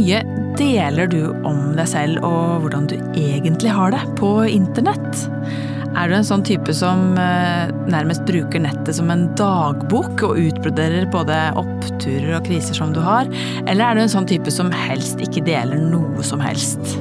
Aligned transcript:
mye 0.00 0.20
deler 0.56 1.08
du 1.10 1.20
om 1.46 1.74
deg 1.76 1.88
selv 1.88 2.24
og 2.24 2.64
hvordan 2.64 2.88
du 2.88 2.96
egentlig 3.18 3.72
har 3.74 3.92
det 3.92 4.00
på 4.18 4.32
internett? 4.48 5.26
Er 5.98 6.08
du 6.08 6.14
en 6.14 6.26
sånn 6.26 6.44
type 6.46 6.72
som 6.76 7.18
eh, 7.18 7.72
nærmest 7.90 8.22
bruker 8.28 8.62
nettet 8.62 8.94
som 8.96 9.10
en 9.10 9.26
dagbok 9.36 10.22
og 10.28 10.38
utbroderer 10.38 11.08
både 11.10 11.36
oppturer 11.58 12.36
og 12.38 12.46
kriser 12.46 12.78
som 12.78 12.94
du 12.94 13.00
har, 13.02 13.28
eller 13.66 13.84
er 13.84 13.98
du 13.98 14.04
en 14.04 14.12
sånn 14.12 14.28
type 14.30 14.52
som 14.54 14.70
helst 14.72 15.20
ikke 15.20 15.42
deler 15.48 15.82
noe 15.82 16.24
som 16.24 16.40
helst? 16.42 16.94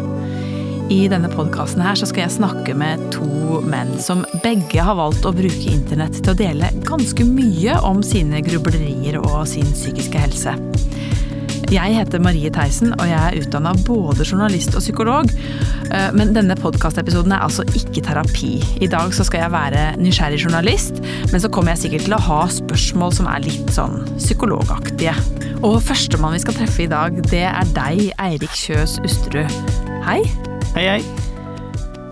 I 0.89 1.03
denne 1.11 1.29
podkasten 1.29 1.83
her 1.85 1.99
så 1.99 2.09
skal 2.09 2.25
jeg 2.25 2.39
snakke 2.39 2.73
med 2.73 3.03
to 3.13 3.61
menn 3.69 3.93
som 4.01 4.25
begge 4.41 4.81
har 4.81 4.97
valgt 4.97 5.27
å 5.29 5.35
bruke 5.37 5.69
internett 5.69 6.17
til 6.17 6.33
å 6.33 6.39
dele 6.39 6.71
ganske 6.89 7.27
mye 7.29 7.77
om 7.85 8.01
sine 8.03 8.41
grublerier 8.43 9.21
og 9.21 9.43
sin 9.51 9.69
psykiske 9.69 10.25
helse. 10.25 10.57
Jeg 11.69 11.93
heter 11.93 12.17
Marie 12.17 12.49
Theisen, 12.49 12.95
og 12.97 13.05
jeg 13.05 13.19
er 13.19 13.43
utdanna 13.43 13.75
både 13.85 14.25
journalist 14.25 14.73
og 14.73 14.81
psykolog. 14.81 15.29
Eh, 15.93 16.07
men 16.17 16.33
denne 16.33 16.57
podkastepisoden 16.57 17.35
er 17.35 17.45
altså 17.45 17.61
ikke 17.77 18.01
terapi. 18.07 18.55
I 18.81 18.89
dag 18.89 19.13
så 19.13 19.25
skal 19.27 19.45
jeg 19.45 19.53
være 19.53 19.83
nysgjerrig 20.01 20.41
journalist, 20.41 20.97
men 21.29 21.37
så 21.43 21.51
kommer 21.53 21.75
jeg 21.75 21.83
sikkert 21.83 22.07
til 22.07 22.17
å 22.17 22.23
ha 22.25 22.41
spørsmål 22.57 23.13
som 23.19 23.29
er 23.29 23.45
litt 23.45 23.69
sånn 23.75 24.01
psykologaktige. 24.17 25.13
Og 25.61 25.77
førstemann 25.85 26.39
vi 26.39 26.41
skal 26.41 26.57
treffe 26.57 26.87
i 26.87 26.91
dag, 26.91 27.21
det 27.29 27.45
er 27.51 27.73
deg, 27.77 28.05
Eirik 28.17 28.61
Kjøs 28.65 28.97
Usterud. 29.05 29.73
Hei. 30.09 30.23
Hei, 30.73 30.89
hei. 30.95 31.18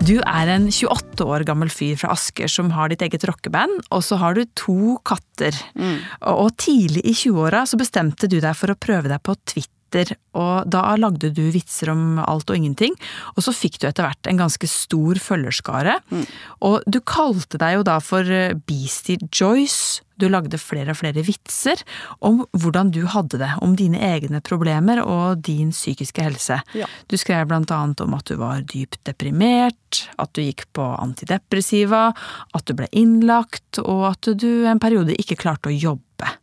Du 0.08 0.16
er 0.24 0.48
en 0.48 0.70
28 0.72 1.24
år 1.28 1.42
gammel 1.44 1.68
fyr 1.68 1.98
fra 2.00 2.14
Asker 2.14 2.48
som 2.48 2.70
har 2.72 2.88
ditt 2.88 3.02
eget 3.04 3.26
rockeband, 3.28 3.82
og 3.92 4.00
så 4.06 4.16
har 4.16 4.38
du 4.38 4.46
to 4.56 4.94
katter. 5.04 5.56
Mm. 5.76 5.98
Og 6.32 6.54
tidlig 6.56 7.02
i 7.04 7.12
20-åra 7.12 7.66
så 7.68 7.76
bestemte 7.80 8.30
du 8.30 8.38
deg 8.40 8.56
for 8.56 8.72
å 8.72 8.78
prøve 8.80 9.10
deg 9.12 9.20
på 9.20 9.36
Twitter, 9.44 10.14
og 10.32 10.70
da 10.72 10.94
lagde 10.96 11.28
du 11.36 11.42
vitser 11.52 11.92
om 11.92 12.22
alt 12.24 12.48
og 12.48 12.56
ingenting. 12.56 12.96
Og 13.36 13.44
så 13.44 13.52
fikk 13.52 13.82
du 13.82 13.88
etter 13.90 14.08
hvert 14.08 14.30
en 14.30 14.40
ganske 14.40 14.70
stor 14.70 15.20
følgerskare. 15.20 15.98
Mm. 16.08 16.26
Og 16.70 16.88
du 16.88 17.02
kalte 17.04 17.60
deg 17.60 17.76
jo 17.76 17.86
da 17.90 17.98
for 18.00 18.24
Beastie 18.64 19.28
Joyce 19.28 20.07
du 20.18 20.26
lagde 20.30 20.58
flere 20.60 20.92
og 20.94 21.00
flere 21.00 21.24
vitser 21.26 21.82
om 22.24 22.42
hvordan 22.56 22.92
du 22.94 23.02
hadde 23.10 23.40
det, 23.40 23.50
om 23.64 23.76
dine 23.78 24.00
egne 24.02 24.40
problemer 24.44 25.00
og 25.04 25.44
din 25.46 25.70
psykiske 25.74 26.24
helse. 26.24 26.60
Ja. 26.78 26.88
Du 27.08 27.16
skrev 27.20 27.48
blant 27.50 27.72
annet 27.74 28.02
om 28.04 28.16
at 28.18 28.28
du 28.30 28.36
var 28.40 28.64
dypt 28.66 29.00
deprimert, 29.08 30.04
at 30.18 30.34
du 30.34 30.42
gikk 30.44 30.66
på 30.76 30.84
antidepressiva, 30.98 32.10
at 32.54 32.68
du 32.68 32.74
ble 32.78 32.90
innlagt, 32.92 33.80
og 33.84 34.10
at 34.12 34.30
du 34.38 34.66
en 34.68 34.82
periode 34.82 35.16
ikke 35.18 35.38
klarte 35.40 35.72
å 35.72 35.76
jobbe. 35.76 36.34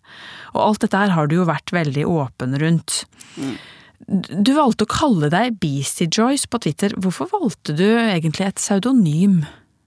Og 0.56 0.62
alt 0.64 0.86
dette 0.86 1.00
her 1.00 1.16
har 1.16 1.28
du 1.28 1.40
jo 1.42 1.50
vært 1.50 1.74
veldig 1.76 2.06
åpen 2.08 2.56
rundt. 2.62 3.04
Mm. 3.36 3.56
Du 4.46 4.52
valgte 4.56 4.86
å 4.86 4.92
kalle 4.92 5.32
deg 5.34 5.60
Beastie 5.62 6.08
Joyce 6.12 6.48
på 6.52 6.60
Twitter. 6.64 6.94
Hvorfor 7.02 7.30
valgte 7.32 7.76
du 7.76 7.88
egentlig 7.88 8.48
et 8.48 8.60
pseudonym? 8.60 9.44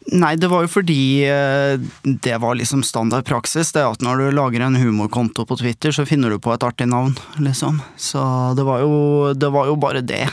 Nei, 0.09 0.37
det 0.41 0.49
var 0.49 0.65
jo 0.65 0.71
fordi 0.73 1.27
eh, 1.29 1.77
det 2.03 2.37
var 2.41 2.57
liksom 2.57 2.81
standard 2.87 3.27
praksis. 3.29 3.75
Det 3.77 3.85
at 3.85 4.05
når 4.05 4.23
du 4.23 4.37
lager 4.39 4.65
en 4.65 4.79
humorkonto 4.81 5.45
på 5.45 5.59
Twitter, 5.61 5.93
så 5.93 6.07
finner 6.09 6.33
du 6.33 6.39
på 6.41 6.55
et 6.55 6.65
artig 6.65 6.89
navn, 6.89 7.13
liksom. 7.37 7.83
Så 8.01 8.23
det 8.57 8.65
var 8.65 8.81
jo, 8.85 9.35
det 9.37 9.51
var 9.53 9.69
jo 9.69 9.77
bare 9.81 10.01
det. 10.01 10.25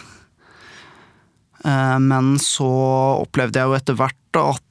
Eh, 1.65 1.97
men 1.99 2.35
så 2.39 2.69
opplevde 3.25 3.59
jeg 3.59 3.71
jo 3.71 3.77
etter 3.79 3.99
hvert 3.99 4.39
at 4.39 4.64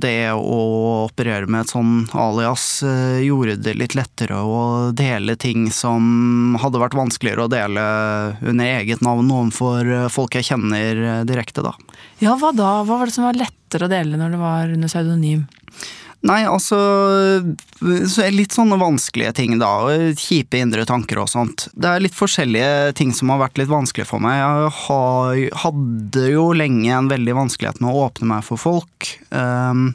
det 0.00 0.32
å 0.34 0.58
operere 1.06 1.48
med 1.50 1.64
et 1.64 1.72
sånn 1.72 1.92
alias 2.12 2.82
eh, 2.86 3.20
gjorde 3.26 3.58
det 3.62 3.76
litt 3.78 3.96
lettere 3.98 4.40
å 4.42 4.90
dele 4.96 5.36
ting 5.40 5.68
som 5.74 6.56
hadde 6.60 6.82
vært 6.82 6.96
vanskeligere 6.98 7.46
å 7.46 7.52
dele 7.52 7.84
under 8.42 8.72
eget 8.78 9.04
navn 9.04 9.30
overfor 9.30 10.10
folk 10.12 10.38
jeg 10.38 10.50
kjenner 10.50 11.22
direkte, 11.28 11.64
da. 11.64 11.74
Ja, 12.22 12.34
hva 12.38 12.52
da? 12.52 12.80
Hva 12.82 12.98
var 12.98 13.08
det 13.08 13.14
som 13.14 13.28
var 13.28 13.38
lettere 13.38 13.86
å 13.86 13.92
dele 13.92 14.18
når 14.20 14.34
det 14.34 14.42
var 14.42 14.74
under 14.74 14.90
pseudonym? 14.90 15.46
Nei, 16.26 16.40
altså 16.50 16.78
så 18.10 18.24
Litt 18.34 18.54
sånne 18.56 18.78
vanskelige 18.80 19.32
ting, 19.38 19.58
da. 19.60 19.70
Kjipe 20.18 20.58
indre 20.58 20.82
tanker 20.88 21.20
og 21.22 21.30
sånt. 21.30 21.68
Det 21.78 21.92
er 21.92 22.02
litt 22.02 22.16
forskjellige 22.16 22.94
ting 22.98 23.12
som 23.14 23.30
har 23.30 23.44
vært 23.44 23.60
litt 23.60 23.70
vanskelig 23.70 24.08
for 24.08 24.22
meg. 24.22 24.40
Jeg 24.42 25.52
hadde 25.62 26.24
jo 26.32 26.48
lenge 26.58 26.90
en 26.94 27.10
veldig 27.12 27.36
vanskelighet 27.38 27.78
med 27.84 27.92
å 27.92 28.08
åpne 28.08 28.32
meg 28.32 28.46
for 28.46 28.60
folk. 28.60 29.12
Um, 29.30 29.92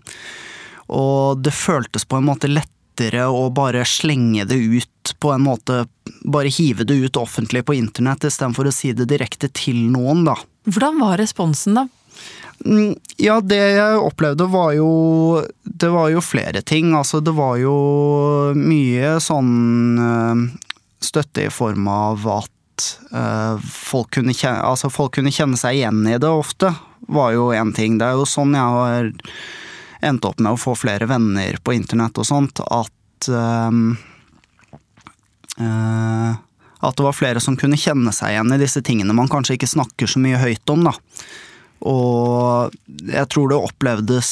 og 0.94 1.44
det 1.44 1.56
føltes 1.56 2.08
på 2.08 2.20
en 2.20 2.30
måte 2.30 2.52
lettere 2.52 3.28
å 3.28 3.50
bare 3.52 3.84
slenge 3.88 4.46
det 4.48 4.60
ut 4.60 5.14
på 5.20 5.32
en 5.34 5.44
måte 5.44 5.84
Bare 6.24 6.52
hive 6.52 6.86
det 6.88 6.96
ut 7.00 7.18
offentlig 7.20 7.64
på 7.66 7.74
internett 7.76 8.24
istedenfor 8.28 8.70
å 8.70 8.74
si 8.76 8.92
det 8.96 9.08
direkte 9.10 9.50
til 9.52 9.80
noen, 9.92 10.24
da. 10.28 10.38
Hvordan 10.70 11.00
var 11.02 11.18
responsen, 11.20 11.76
da? 11.80 11.88
Mm, 12.66 12.96
ja, 13.20 13.42
det 13.44 13.60
jeg 13.60 14.00
opplevde 14.00 14.46
var 14.48 14.70
jo 14.78 15.44
Det 15.64 15.90
var 15.92 16.10
jo 16.14 16.22
flere 16.24 16.62
ting. 16.62 16.94
Altså, 16.96 17.20
det 17.20 17.34
var 17.36 17.58
jo 17.60 17.76
mye 18.56 19.18
sånn 19.24 19.54
eh, 20.00 20.44
støtte 21.04 21.48
i 21.48 21.52
form 21.52 21.88
av 21.92 22.24
at 22.32 22.86
uh, 23.12 23.60
folk, 23.60 24.14
kunne 24.16 24.34
kjenne, 24.34 24.62
altså, 24.64 24.88
folk 24.90 25.18
kunne 25.18 25.34
kjenne 25.36 25.60
seg 25.60 25.82
igjen 25.82 26.08
i 26.08 26.16
det 26.16 26.30
ofte, 26.32 26.72
var 27.12 27.34
jo 27.36 27.50
én 27.52 27.74
ting. 27.76 27.98
Det 28.00 28.08
er 28.08 28.16
jo 28.16 28.30
sånn 28.30 28.56
jeg 28.56 28.78
har 28.78 29.12
endt 30.04 30.26
opp 30.26 30.40
med 30.40 30.56
å 30.56 30.60
få 30.60 30.78
flere 30.80 31.10
venner 31.12 31.60
på 31.60 31.76
internett 31.76 32.18
og 32.18 32.28
sånt, 32.28 32.64
at 32.64 33.30
uh, 33.30 33.72
At 36.84 36.98
det 36.98 37.06
var 37.06 37.14
flere 37.16 37.40
som 37.44 37.56
kunne 37.60 37.78
kjenne 37.80 38.12
seg 38.16 38.34
igjen 38.34 38.56
i 38.56 38.60
disse 38.60 38.82
tingene 38.84 39.14
man 39.16 39.30
kanskje 39.32 39.60
ikke 39.60 39.70
snakker 39.76 40.10
så 40.10 40.20
mye 40.24 40.40
høyt 40.42 40.72
om, 40.74 40.88
da. 40.88 40.96
Og 41.84 42.76
jeg 43.12 43.28
tror 43.34 43.50
det 43.52 43.60
opplevdes 43.60 44.30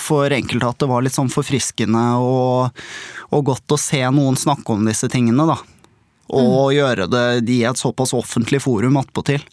for 0.00 0.32
enkelte 0.34 0.70
at 0.70 0.80
det 0.82 0.88
var 0.90 1.04
litt 1.04 1.14
sånn 1.14 1.30
forfriskende 1.30 2.04
og, 2.22 2.82
og 3.30 3.44
godt 3.52 3.76
å 3.76 3.80
se 3.80 4.02
noen 4.10 4.38
snakke 4.38 4.74
om 4.74 4.86
disse 4.88 5.10
tingene, 5.12 5.46
da. 5.46 5.60
Og 6.34 6.72
mm. 6.72 6.74
gjøre 6.74 7.06
det 7.12 7.26
i 7.54 7.60
et 7.68 7.78
såpass 7.78 8.14
offentlig 8.16 8.64
forum 8.64 8.98
attpåtil. 8.98 9.44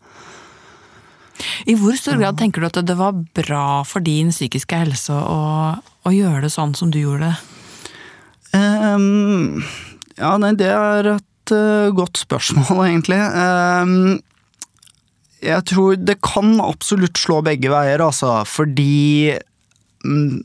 I 1.69 1.75
hvor 1.77 1.95
stor 1.97 2.17
grad 2.21 2.37
tenker 2.39 2.61
du 2.61 2.69
at 2.69 2.81
det 2.85 2.97
var 2.97 3.17
bra 3.37 3.83
for 3.87 4.05
din 4.05 4.31
psykiske 4.33 4.77
helse 4.83 5.13
å, 5.13 5.41
å 5.77 6.13
gjøre 6.13 6.45
det 6.45 6.53
sånn 6.53 6.75
som 6.77 6.91
du 6.93 6.99
gjorde 7.01 7.31
det? 7.31 7.37
Um, 8.53 9.63
ja, 10.17 10.35
nei, 10.41 10.53
det 10.57 10.69
er 10.69 11.15
et 11.15 11.53
uh, 11.53 11.89
godt 11.95 12.21
spørsmål, 12.21 12.83
egentlig. 12.89 13.17
Um, 13.17 14.21
jeg 15.43 15.65
tror 15.69 15.99
det 15.99 16.21
kan 16.23 16.55
absolutt 16.63 17.19
slå 17.19 17.41
begge 17.45 17.71
veier, 17.71 18.01
altså. 18.03 18.39
Fordi 18.47 19.35
mm, 20.05 20.43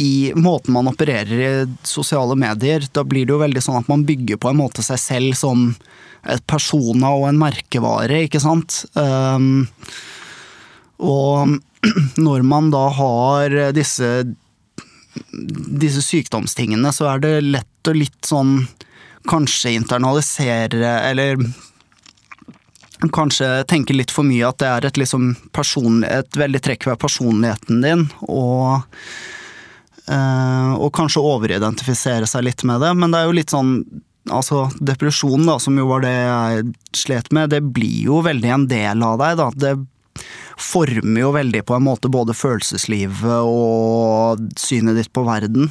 i 0.00 0.32
måten 0.38 0.74
man 0.74 0.90
opererer 0.90 1.42
i 1.46 1.52
sosiale 1.86 2.36
medier, 2.38 2.84
da 2.94 3.04
blir 3.06 3.26
det 3.26 3.34
jo 3.34 3.42
veldig 3.42 3.62
sånn 3.64 3.80
at 3.80 3.90
man 3.90 4.06
bygger 4.08 4.40
på 4.40 4.50
en 4.50 4.60
måte 4.60 4.84
seg 4.86 5.00
selv 5.02 5.38
som 5.38 5.70
et 6.28 6.42
persona 6.50 7.14
og 7.16 7.28
en 7.30 7.40
merkevare, 7.40 8.24
ikke 8.26 8.42
sant. 8.42 8.82
Um, 8.94 9.66
og 11.00 11.56
når 12.26 12.44
man 12.46 12.68
da 12.74 12.84
har 12.98 13.56
disse, 13.76 14.10
disse 15.80 16.04
sykdomstingene, 16.04 16.92
så 16.94 17.14
er 17.14 17.24
det 17.24 17.34
lett 17.48 17.90
å 17.90 17.96
litt 17.96 18.20
sånn 18.26 18.58
kanskje 19.28 19.74
internalisere, 19.76 20.92
eller 21.10 21.40
kanskje 23.08 23.64
tenker 23.70 23.96
litt 23.96 24.12
for 24.12 24.26
mye 24.28 24.44
at 24.48 24.60
det 24.60 24.68
er 24.68 24.86
et, 24.90 25.00
liksom 25.00 25.32
et 26.04 26.36
veldig 26.36 26.60
trekk 26.60 26.86
ved 26.90 27.00
personligheten 27.00 27.80
din, 27.80 28.06
og, 28.28 28.82
øh, 30.06 30.72
og 30.76 30.92
kanskje 30.92 31.24
overidentifisere 31.24 32.28
seg 32.28 32.44
litt 32.44 32.64
med 32.64 32.80
det. 32.84 32.92
Men 32.94 33.10
det 33.10 33.22
er 33.22 33.30
jo 33.30 33.38
litt 33.40 33.56
sånn 33.56 33.82
Altså, 34.30 34.66
depresjon, 34.84 35.46
da, 35.48 35.54
som 35.58 35.78
jo 35.80 35.86
var 35.88 36.02
det 36.04 36.12
jeg 36.12 36.66
slet 36.94 37.30
med, 37.32 37.50
det 37.50 37.62
blir 37.72 38.04
jo 38.04 38.18
veldig 38.22 38.50
en 38.52 38.66
del 38.68 39.02
av 39.02 39.16
deg, 39.18 39.38
da. 39.40 39.46
Det 39.56 39.72
former 40.60 41.22
jo 41.22 41.30
veldig 41.34 41.62
på 41.66 41.74
en 41.74 41.86
måte 41.86 42.10
både 42.12 42.36
følelseslivet 42.36 43.48
og 43.48 44.44
synet 44.60 45.00
ditt 45.00 45.10
på 45.16 45.24
verden. 45.26 45.70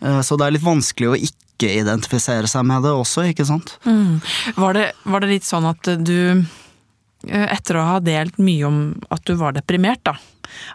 Eh, 0.00 0.20
så 0.22 0.38
det 0.38 0.46
er 0.46 0.56
litt 0.56 0.66
vanskelig 0.66 1.10
å 1.10 1.18
ikke 1.18 1.41
ikke 1.52 1.70
identifisere 1.82 2.50
seg 2.50 2.66
med 2.66 2.84
det 2.86 2.92
også, 2.96 3.28
ikke 3.30 3.46
sant. 3.48 3.76
Mm. 3.86 4.20
Var, 4.56 4.78
det, 4.78 4.86
var, 5.04 5.22
det, 5.22 5.30
litt 5.30 5.46
sånn 5.46 5.68
at 5.68 5.92
du, 6.02 6.42
eh, 7.28 7.46
etter 7.46 7.78
å 7.78 7.88
ha 7.94 7.98
delt 8.02 8.40
mye 8.42 8.68
om 8.68 8.82
at 9.14 9.24
du 9.28 9.36
var 9.40 9.56
deprimert, 9.56 10.02
da, 10.08 10.16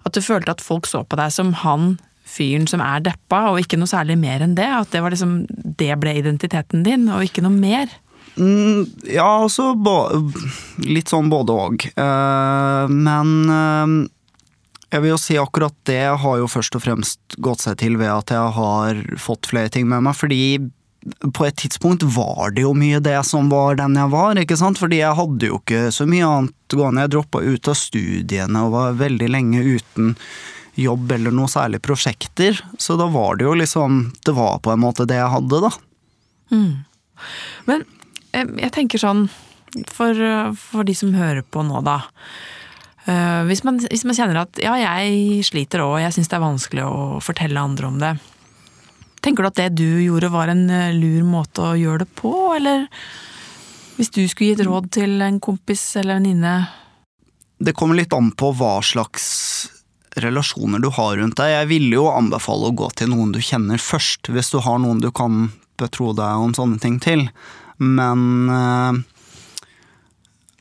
at 0.08 0.16
du 0.16 0.24
følte 0.24 0.56
at 0.56 0.64
folk 0.64 0.88
så 0.90 1.04
på 1.04 1.20
deg 1.20 1.34
som 1.34 1.54
han 1.66 1.98
fyren 2.28 2.68
som 2.68 2.84
er 2.84 3.06
deppa, 3.06 3.48
og 3.52 3.62
ikke 3.62 3.80
noe 3.80 3.90
særlig 3.90 4.18
mer 4.20 4.44
enn 4.44 4.58
det? 4.58 4.68
At 4.68 4.92
det, 4.94 5.02
var 5.04 5.14
liksom, 5.14 5.40
det 5.80 5.94
ble 6.02 6.18
identiteten 6.20 6.84
din, 6.86 7.08
og 7.14 7.24
ikke 7.26 7.44
noe 7.46 7.56
mer? 7.56 7.92
Mm, 8.38 8.86
ja, 9.10 9.26
altså 9.42 9.72
Litt 10.86 11.10
sånn 11.10 11.32
både 11.32 11.56
og. 11.58 11.88
Uh, 11.98 12.86
men 12.92 13.34
uh, 13.50 13.96
jeg 14.94 15.04
vil 15.04 15.12
jo 15.12 15.20
si 15.20 15.36
akkurat 15.40 15.76
det 15.90 16.04
har 16.22 16.40
jo 16.40 16.48
først 16.50 16.78
og 16.80 16.84
fremst 16.86 17.38
gått 17.44 17.66
seg 17.66 17.80
til 17.82 17.98
ved 18.00 18.12
at 18.14 18.32
jeg 18.32 18.56
har 18.56 19.00
fått 19.20 19.50
flere 19.50 19.72
ting 19.74 19.88
med 19.90 20.06
meg. 20.06 20.16
Fordi 20.16 20.42
på 21.36 21.46
et 21.48 21.58
tidspunkt 21.60 22.04
var 22.16 22.52
det 22.56 22.64
jo 22.66 22.74
mye 22.76 23.00
det 23.04 23.20
som 23.28 23.50
var 23.52 23.78
den 23.80 23.98
jeg 24.00 24.12
var, 24.12 24.40
ikke 24.40 24.58
sant? 24.60 24.80
Fordi 24.80 25.02
jeg 25.02 25.18
hadde 25.20 25.50
jo 25.52 25.60
ikke 25.62 25.88
så 25.96 26.08
mye 26.10 26.28
annet 26.28 26.76
gående. 26.76 27.06
Jeg 27.06 27.16
droppa 27.16 27.44
ut 27.44 27.72
av 27.72 27.80
studiene 27.80 28.64
og 28.64 28.76
var 28.76 29.02
veldig 29.02 29.32
lenge 29.32 29.64
uten 29.64 30.16
jobb 30.78 31.12
eller 31.12 31.34
noe 31.34 31.50
særlig 31.52 31.82
prosjekter. 31.84 32.60
Så 32.78 32.98
da 33.00 33.10
var 33.12 33.38
det 33.38 33.48
jo 33.48 33.56
liksom 33.58 34.12
Det 34.24 34.36
var 34.38 34.60
på 34.64 34.72
en 34.72 34.84
måte 34.84 35.08
det 35.10 35.20
jeg 35.20 35.34
hadde, 35.34 35.62
da. 35.68 35.72
Mm. 36.52 36.74
Men 37.68 37.84
eh, 38.32 38.48
jeg 38.64 38.74
tenker 38.76 39.02
sånn, 39.02 39.26
for, 39.92 40.16
for, 40.56 40.88
de 40.88 40.96
som 40.96 41.16
hører 41.18 41.44
på 41.44 41.66
nå, 41.66 41.82
da. 41.84 42.02
Eh, 43.08 43.42
hvis 43.48 43.64
man, 43.64 43.80
hvis 43.80 44.04
man 44.08 44.18
kjenner 44.18 44.42
at 44.42 44.60
ja, 44.60 44.74
jeg 44.82 45.46
sliter 45.48 45.86
òg, 45.86 46.02
jeg 46.04 46.18
syns 46.18 46.32
det 46.32 46.36
er 46.36 46.44
vanskelig 46.44 46.84
å 46.88 47.22
fortelle 47.24 47.64
andre 47.64 47.88
om 47.88 48.02
det. 48.02 48.18
Tenker 49.24 49.44
du 49.44 49.50
at 49.50 49.60
det 49.60 49.70
du 49.80 50.02
gjorde 50.04 50.32
var 50.34 50.52
en 50.52 50.68
eh, 50.70 50.96
lur 50.96 51.24
måte 51.28 51.64
å 51.64 51.78
gjøre 51.80 52.04
det 52.04 52.12
på, 52.20 52.34
eller 52.58 52.86
hvis 53.98 54.12
du 54.14 54.22
skulle 54.28 54.52
gitt 54.52 54.68
råd 54.68 54.92
til 55.00 55.24
en 55.24 55.40
kompis 55.42 55.84
eller 55.98 56.20
venninne? 56.20 56.58
Det 57.58 57.74
kommer 57.74 57.98
litt 57.98 58.14
an 58.14 58.30
på 58.38 58.52
hva 58.60 58.78
slags 58.86 59.26
relasjoner 60.22 60.82
du 60.84 60.92
har 60.94 61.16
rundt 61.18 61.40
deg. 61.40 61.54
Jeg 61.54 61.70
ville 61.72 61.98
jo 61.98 62.10
anbefale 62.12 62.70
å 62.70 62.76
gå 62.78 62.92
til 62.98 63.14
noen 63.14 63.32
du 63.34 63.40
kjenner 63.42 63.82
først, 63.82 64.30
hvis 64.34 64.52
du 64.54 64.60
har 64.66 64.82
noen 64.84 65.00
du 65.02 65.10
kan 65.16 65.48
betro 65.80 66.12
deg 66.18 66.44
om 66.44 66.54
sånne 66.58 66.82
ting 66.84 67.00
til. 67.02 67.28
Men 67.82 68.52
eh, 68.52 69.00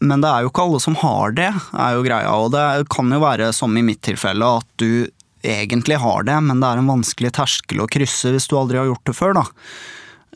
men 0.04 0.20
det 0.20 0.28
er 0.28 0.44
jo 0.44 0.50
ikke 0.50 0.64
alle 0.66 0.81
som 0.82 0.96
har 1.00 1.37
det, 1.37 1.50
er 1.72 1.96
jo 1.96 2.04
greia. 2.04 2.32
Og 2.37 2.50
det 2.52 2.87
kan 2.93 3.12
jo 3.12 3.20
være 3.22 3.52
som 3.56 3.76
i 3.78 3.84
mitt 3.87 4.02
tilfelle, 4.04 4.48
at 4.60 4.69
du 4.81 5.08
egentlig 5.46 5.98
har 6.02 6.26
det, 6.26 6.37
men 6.44 6.60
det 6.60 6.69
er 6.69 6.82
en 6.82 6.90
vanskelig 6.90 7.32
terskel 7.37 7.81
å 7.82 7.88
krysse 7.90 8.32
hvis 8.34 8.48
du 8.50 8.56
aldri 8.58 8.81
har 8.81 8.90
gjort 8.90 9.06
det 9.08 9.16
før, 9.16 9.38
da. 9.38 9.46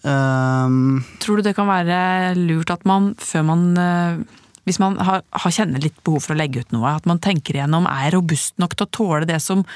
Um, 0.01 1.03
Tror 1.21 1.41
du 1.41 1.45
det 1.45 1.57
kan 1.59 1.69
være 1.69 2.33
lurt 2.39 2.71
at 2.73 2.87
man, 2.89 3.11
før 3.21 3.43
man 3.45 3.65
uh, 3.77 4.23
Hvis 4.65 4.79
man 4.81 4.95
har, 4.97 5.21
har, 5.29 5.53
kjenner 5.53 5.83
litt 5.83 5.99
behov 6.07 6.23
for 6.25 6.33
å 6.33 6.39
legge 6.41 6.63
ut 6.63 6.73
noe, 6.73 6.95
at 6.97 7.09
man 7.11 7.21
tenker 7.21 7.59
igjennom 7.59 7.89
er 7.91 8.07
jeg 8.07 8.15
robust 8.15 8.55
nok 8.63 8.79
til 8.79 8.87
å 8.87 8.95
tåle 8.97 9.29
det 9.29 9.37
som 9.45 9.67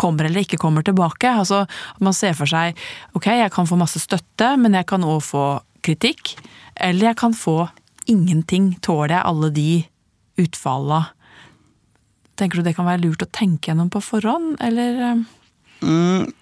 kommer 0.00 0.28
eller 0.28 0.46
ikke 0.46 0.60
kommer 0.62 0.86
tilbake? 0.86 1.28
Altså 1.28 1.66
at 1.66 2.00
man 2.04 2.16
ser 2.16 2.32
for 2.38 2.48
seg 2.48 2.78
ok, 3.18 3.28
jeg 3.42 3.52
kan 3.52 3.68
få 3.68 3.76
masse 3.80 4.00
støtte, 4.00 4.54
men 4.60 4.78
jeg 4.78 4.88
kan 4.88 5.04
òg 5.04 5.20
få 5.26 5.44
kritikk. 5.84 6.38
Eller 6.80 7.10
jeg 7.10 7.20
kan 7.20 7.36
få 7.36 7.66
ingenting. 8.10 8.74
Tåler 8.84 9.16
jeg 9.16 9.26
alle 9.28 9.50
de 9.54 9.70
utfalla? 10.40 11.02
Tenker 12.36 12.60
du 12.60 12.66
det 12.66 12.76
kan 12.76 12.88
være 12.88 13.04
lurt 13.06 13.24
å 13.24 13.30
tenke 13.32 13.70
gjennom 13.70 13.90
på 13.92 14.02
forhånd, 14.04 14.56
eller? 14.64 14.98
Eh? 15.10 15.22
Mm, 15.86 16.32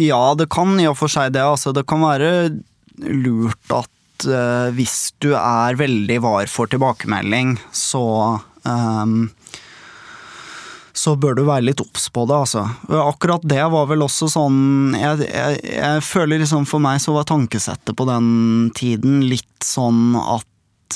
ja, 0.00 0.22
det 0.38 0.48
kan 0.52 0.78
i 0.80 0.88
og 0.88 0.96
for 1.00 1.12
seg 1.12 1.34
det. 1.36 1.44
Altså, 1.44 1.74
det 1.76 1.84
kan 1.88 2.04
være 2.04 2.32
lurt 3.02 3.76
at 3.76 4.28
uh, 4.28 4.72
hvis 4.72 5.12
du 5.22 5.32
er 5.36 5.78
veldig 5.80 6.18
var 6.24 6.48
for 6.52 6.70
tilbakemelding, 6.72 7.56
så 7.76 8.04
um, 8.64 9.30
så 10.92 11.14
bør 11.16 11.34
du 11.38 11.42
være 11.48 11.64
litt 11.66 11.80
obs 11.82 12.06
på 12.12 12.26
det, 12.28 12.36
altså. 12.36 12.66
Akkurat 13.00 13.44
det 13.48 13.62
var 13.72 13.88
vel 13.90 14.04
også 14.04 14.28
sånn 14.30 14.92
jeg, 14.94 15.24
jeg, 15.24 15.60
jeg, 15.72 16.02
føler 16.04 16.42
liksom 16.42 16.66
For 16.68 16.84
meg 16.84 17.00
så 17.02 17.14
var 17.16 17.26
tankesettet 17.28 17.96
på 17.96 18.06
den 18.06 18.28
tiden 18.76 19.22
litt 19.26 19.64
sånn 19.66 20.12
at 20.20 20.46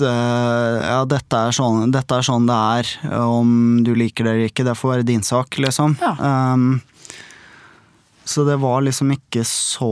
uh, 0.05 0.83
ja, 0.83 0.99
dette 1.09 1.45
er, 1.49 1.55
sånn, 1.57 1.93
dette 1.95 2.19
er, 2.19 2.27
sånn, 2.27 2.49
det 2.49 2.59
er. 2.81 2.93
Om 3.23 3.81
du 3.87 3.95
liker 3.99 4.27
det 4.27 4.35
eller 4.35 4.51
ikke, 4.51 4.67
det 4.67 4.77
får 4.79 4.95
være 4.97 5.09
din 5.09 5.25
sak, 5.27 5.59
liksom. 5.63 5.97
Ja. 6.03 6.15
Um, 6.21 6.79
så 8.27 8.43
det 8.45 8.57
var 8.59 8.81
liksom 8.83 9.13
ikke 9.15 9.45
så 9.47 9.89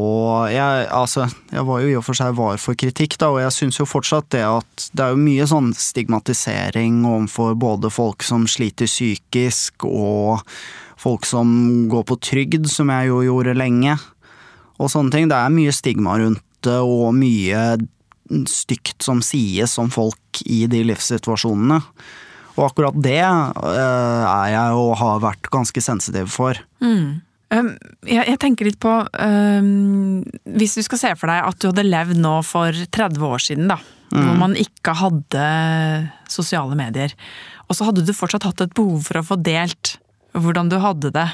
jeg, 0.51 0.87
altså, 0.91 1.29
jeg 1.55 1.63
var 1.69 1.83
jo 1.85 1.91
i 1.93 1.95
og 1.95 2.03
for 2.03 2.19
seg 2.19 2.33
var 2.35 2.59
for 2.59 2.75
kritikk, 2.75 3.15
da, 3.23 3.29
og 3.31 3.39
jeg 3.45 3.55
syns 3.55 3.79
jo 3.79 3.87
fortsatt 3.87 4.27
det 4.35 4.43
at 4.43 4.87
det 4.91 5.05
er 5.05 5.13
jo 5.15 5.21
mye 5.23 5.47
sånn 5.47 5.69
stigmatisering 5.79 7.05
overfor 7.07 7.55
både 7.55 7.93
folk 7.95 8.27
som 8.27 8.49
sliter 8.51 8.91
psykisk, 8.91 9.87
og 9.87 10.43
folk 10.99 11.29
som 11.31 11.87
går 11.93 12.03
på 12.11 12.19
trygd, 12.27 12.67
som 12.73 12.91
jeg 12.91 13.13
jo 13.13 13.23
gjorde 13.23 13.55
lenge, 13.55 13.95
og 14.83 14.91
sånne 14.91 15.15
ting. 15.15 15.31
Det 15.31 15.39
er 15.39 15.55
mye 15.55 15.75
stigma 15.77 16.19
rundt 16.19 16.43
det, 16.67 16.81
og 16.83 17.15
mye 17.15 17.63
stygt 18.51 19.05
som 19.05 19.21
sies 19.25 19.77
om 19.81 19.91
folk 19.93 20.43
i 20.47 20.65
de 20.71 20.83
livssituasjonene. 20.89 21.81
Og 22.55 22.67
akkurat 22.69 22.97
det 23.03 23.21
uh, 23.21 24.25
er 24.31 24.51
jeg 24.55 24.79
og 24.79 24.93
har 25.01 25.23
vært 25.25 25.51
ganske 25.53 25.83
sensitiv 25.83 26.31
for. 26.35 26.59
Mm. 26.85 27.21
Um, 27.55 27.73
jeg, 28.07 28.23
jeg, 28.25 28.39
tenker 28.41 28.67
litt 28.67 28.79
på 28.83 28.91
um, 28.91 30.23
Hvis 30.57 30.79
du 30.79 30.81
skal 30.83 30.99
se 30.99 31.11
for 31.21 31.31
deg 31.31 31.45
at 31.45 31.59
du 31.61 31.69
hadde 31.69 31.85
levd 31.87 32.19
nå 32.23 32.39
for 32.47 32.73
30 32.73 33.27
år 33.27 33.43
siden, 33.43 33.69
da. 33.71 33.79
Mm. 34.15 34.21
Hvor 34.23 34.39
man 34.39 34.57
ikke 34.59 34.95
hadde 35.01 35.45
sosiale 36.31 36.79
medier. 36.79 37.15
Og 37.69 37.77
så 37.77 37.89
hadde 37.89 38.05
du 38.07 38.15
fortsatt 38.15 38.47
hatt 38.47 38.63
et 38.63 38.75
behov 38.77 39.03
for 39.09 39.19
å 39.19 39.27
få 39.27 39.39
delt 39.43 39.97
hvordan 40.35 40.71
du 40.71 40.79
hadde 40.83 41.13
det. 41.15 41.29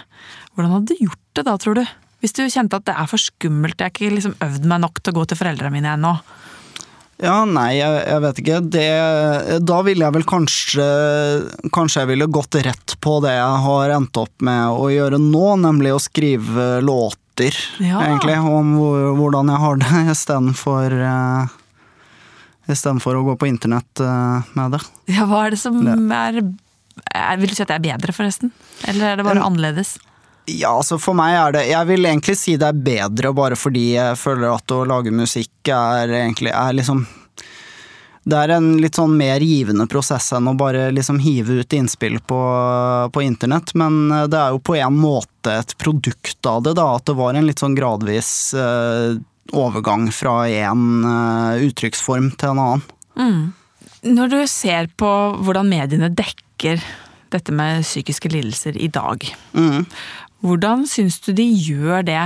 Hvordan 0.54 0.76
hadde 0.76 0.94
du 0.94 1.04
gjort 1.06 1.26
det 1.36 1.44
da, 1.48 1.56
tror 1.60 1.80
du? 1.80 1.84
Hvis 2.20 2.36
du 2.36 2.42
kjente 2.52 2.76
at 2.76 2.86
det 2.88 2.94
er 2.96 3.08
for 3.08 3.20
skummelt, 3.20 3.80
jeg 3.80 3.88
har 3.88 3.94
ikke 3.94 4.12
liksom 4.12 4.36
øvd 4.44 4.66
meg 4.68 4.82
nok 4.82 5.00
til 5.00 5.12
å 5.12 5.18
gå 5.20 5.28
til 5.28 5.40
foreldrene 5.40 5.72
mine 5.72 5.94
ennå. 5.96 6.12
Ja, 7.20 7.42
nei, 7.44 7.74
jeg, 7.76 7.96
jeg, 8.08 8.20
vet 8.24 8.38
ikke. 8.40 8.58
Det, 8.72 8.84
da 9.68 9.80
ville 9.84 10.06
jeg 10.06 10.16
vel 10.16 10.26
kanskje 10.28 10.86
Kanskje 11.74 12.04
jeg 12.04 12.10
ville 12.14 12.28
gått 12.32 12.56
rett 12.64 12.94
på 13.04 13.18
det 13.24 13.34
jeg 13.36 13.58
har 13.66 13.94
endt 13.96 14.20
opp 14.20 14.44
med 14.44 14.80
å 14.80 14.88
gjøre 14.92 15.20
nå, 15.20 15.44
nemlig 15.60 15.92
å 15.94 16.00
skrive 16.00 16.68
låter, 16.84 17.56
ja. 17.80 18.00
egentlig, 18.06 18.38
om 18.40 18.72
hvordan 19.18 19.52
jeg 19.52 19.64
har 19.64 19.80
det, 19.82 20.02
istedenfor 20.14 20.96
uh, 21.00 21.10
eh, 21.10 21.56
Istedenfor 22.70 23.18
å 23.18 23.24
gå 23.26 23.36
på 23.40 23.48
internett 23.50 24.02
uh, 24.04 24.46
med 24.54 24.76
det. 24.76 24.82
Ja, 25.10 25.24
hva 25.28 25.46
er 25.46 25.56
det 25.56 25.60
som 25.60 25.80
det. 25.82 25.96
er 26.14 26.36
Vil 27.40 27.50
du 27.50 27.56
si 27.56 27.64
at 27.64 27.72
det 27.72 27.80
er 27.80 27.88
bedre, 27.88 28.14
forresten? 28.14 28.52
Eller 28.88 29.12
er 29.12 29.20
det 29.20 29.26
bare 29.26 29.42
annerledes? 29.42 29.96
Ja, 30.50 30.74
altså 30.74 30.98
for 30.98 31.16
meg 31.18 31.36
er 31.36 31.54
det 31.54 31.62
Jeg 31.70 31.86
vil 31.88 32.08
egentlig 32.08 32.36
si 32.40 32.56
det 32.58 32.68
er 32.70 32.84
bedre 32.90 33.32
bare 33.36 33.58
fordi 33.58 33.92
jeg 33.94 34.18
føler 34.18 34.50
at 34.52 34.74
å 34.74 34.84
lage 34.88 35.14
musikk 35.14 35.70
er 35.70 36.10
egentlig 36.24 36.54
er 36.54 36.76
liksom 36.76 37.06
det 38.30 38.36
er 38.36 38.52
en 38.52 38.74
litt 38.78 38.98
sånn 38.98 39.14
mer 39.16 39.40
givende 39.40 39.86
prosess 39.88 40.28
enn 40.36 40.50
å 40.50 40.56
bare 40.58 40.90
liksom 40.92 41.18
hive 41.24 41.62
ut 41.62 41.72
innspill 41.72 42.18
på, 42.20 42.40
på 43.12 43.22
internett, 43.24 43.72
men 43.80 44.12
det 44.30 44.36
er 44.36 44.52
jo 44.52 44.60
på 44.60 44.76
en 44.76 44.98
måte 45.00 45.54
et 45.62 45.72
produkt 45.80 46.46
av 46.46 46.60
det, 46.66 46.74
da. 46.76 46.84
At 46.98 47.08
det 47.08 47.16
var 47.16 47.34
en 47.34 47.48
litt 47.48 47.62
sånn 47.64 47.74
gradvis 47.78 48.52
uh, 48.52 49.16
overgang 49.56 50.10
fra 50.12 50.44
én 50.52 50.84
uh, 51.06 51.56
uttrykksform 51.64 52.28
til 52.36 52.52
en 52.52 52.62
annen. 52.66 52.84
Mm. 53.16 53.40
Når 54.12 54.32
du 54.32 54.40
ser 54.48 54.92
på 55.00 55.10
hvordan 55.40 55.72
mediene 55.72 56.12
dekker 56.12 56.84
dette 57.32 57.54
med 57.54 57.84
psykiske 57.86 58.30
lidelser 58.32 58.76
i 58.76 58.88
dag, 58.92 59.24
mm. 59.56 59.86
Hvordan 60.40 60.86
syns 60.88 61.20
du 61.20 61.32
de 61.36 61.44
gjør 61.44 62.04
det 62.08 62.22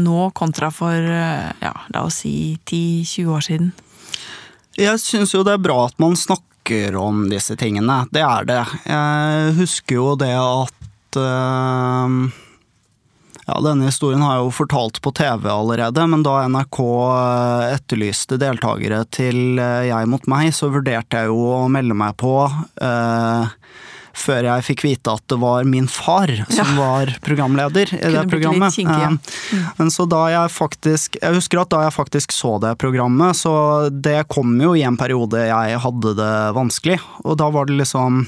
nå 0.00 0.30
kontra 0.32 0.70
for 0.72 0.96
ja, 0.96 1.72
la 1.92 2.04
oss 2.06 2.22
si 2.24 2.56
10-20 2.64 3.32
år 3.36 3.44
siden? 3.44 3.72
Jeg 4.78 5.00
syns 5.02 5.34
jo 5.34 5.42
det 5.44 5.58
er 5.58 5.60
bra 5.60 5.82
at 5.90 5.98
man 6.00 6.16
snakker 6.16 6.96
om 6.96 7.26
disse 7.28 7.56
tingene. 7.60 8.02
Det 8.12 8.22
er 8.24 8.46
det. 8.48 8.62
Jeg 8.88 9.52
husker 9.58 9.98
jo 9.98 10.14
det 10.16 10.32
at 10.32 11.18
øh, 11.20 12.14
ja, 13.42 13.58
denne 13.66 13.90
historien 13.90 14.24
har 14.24 14.38
jeg 14.38 14.46
jo 14.46 14.54
fortalt 14.62 15.02
på 15.04 15.12
TV 15.18 15.50
allerede, 15.52 16.06
men 16.08 16.24
da 16.24 16.38
NRK 16.48 16.80
øh, 16.80 17.66
etterlyste 17.74 18.40
deltakere 18.40 19.04
til 19.12 19.60
Jeg 19.60 20.08
mot 20.08 20.24
meg, 20.30 20.54
så 20.56 20.72
vurderte 20.72 21.20
jeg 21.20 21.32
jo 21.34 21.50
å 21.58 21.66
melde 21.72 21.98
meg 21.98 22.16
på. 22.22 22.36
Uh, 22.80 23.52
før 24.16 24.46
jeg 24.48 24.64
fikk 24.66 24.84
vite 24.84 25.12
at 25.16 25.24
det 25.30 25.38
var 25.40 25.66
min 25.68 25.88
far 25.90 26.30
som 26.48 26.58
ja. 26.58 26.76
var 26.78 27.12
programleder 27.24 27.94
i 27.96 28.12
det 28.14 28.24
programmet. 28.30 28.74
Kinky, 28.74 28.98
ja. 29.00 29.10
mm. 29.12 29.64
Men 29.78 29.92
så 29.94 30.06
da 30.10 30.22
jeg 30.32 30.52
faktisk 30.52 31.16
Jeg 31.20 31.36
husker 31.36 31.62
at 31.62 31.72
da 31.72 31.84
jeg 31.86 31.94
faktisk 31.96 32.34
så 32.34 32.56
det 32.62 32.74
programmet, 32.82 33.36
så 33.38 33.54
det 33.92 34.28
kom 34.32 34.54
jo 34.60 34.74
i 34.78 34.84
en 34.86 34.98
periode 35.00 35.46
jeg 35.48 35.80
hadde 35.84 36.14
det 36.18 36.34
vanskelig, 36.56 36.98
og 37.24 37.38
da 37.40 37.48
var 37.52 37.68
det 37.68 37.78
liksom 37.80 38.24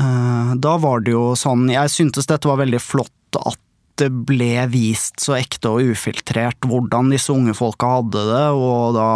uh, 0.00 0.54
Da 0.56 0.76
var 0.82 1.04
det 1.04 1.14
jo 1.14 1.32
sånn 1.38 1.68
Jeg 1.72 1.92
syntes 1.92 2.28
dette 2.30 2.48
var 2.48 2.60
veldig 2.62 2.80
flott 2.82 3.40
at 3.40 3.60
det 4.00 4.08
ble 4.28 4.66
vist 4.72 5.20
så 5.22 5.36
ekte 5.36 5.72
og 5.72 5.92
ufiltrert 5.92 6.64
hvordan 6.68 7.10
disse 7.12 7.32
unge 7.32 7.54
folka 7.56 7.90
hadde 7.98 8.22
det, 8.28 8.46
og 8.56 8.96
da 8.96 9.08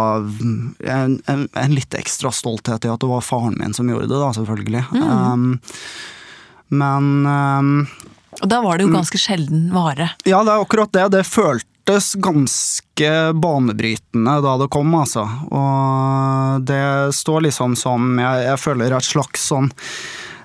en, 0.93 1.17
en, 1.31 1.47
en 1.49 1.77
litt 1.77 1.97
ekstra 1.97 2.33
stolthet 2.35 2.85
i 2.87 2.93
at 2.93 3.01
det 3.03 3.11
var 3.11 3.25
faren 3.25 3.57
min 3.61 3.77
som 3.77 3.89
gjorde 3.91 4.11
det, 4.11 4.21
da, 4.21 4.33
selvfølgelig. 4.37 4.85
Mm. 4.93 5.07
Um, 5.07 5.49
men 6.77 7.09
um, 7.27 7.73
Og 8.43 8.51
da 8.51 8.61
var 8.65 8.77
det 8.77 8.87
jo 8.87 8.93
mm. 8.93 8.99
ganske 8.99 9.21
sjelden 9.23 9.71
vare. 9.75 10.11
Ja, 10.27 10.43
det 10.45 10.53
er 10.53 10.61
akkurat 10.67 10.93
det. 10.93 11.09
Det 11.15 11.25
føltes 11.29 12.13
ganske 12.19 13.11
banebrytende 13.39 14.37
da 14.45 14.57
det 14.61 14.71
kom, 14.75 14.95
altså. 14.99 15.25
Og 15.47 16.67
det 16.67 17.15
står 17.15 17.47
liksom 17.47 17.77
som 17.79 18.17
Jeg, 18.19 18.47
jeg 18.49 18.63
føler 18.63 18.97
et 18.97 19.07
slags 19.07 19.47
sånn 19.53 19.71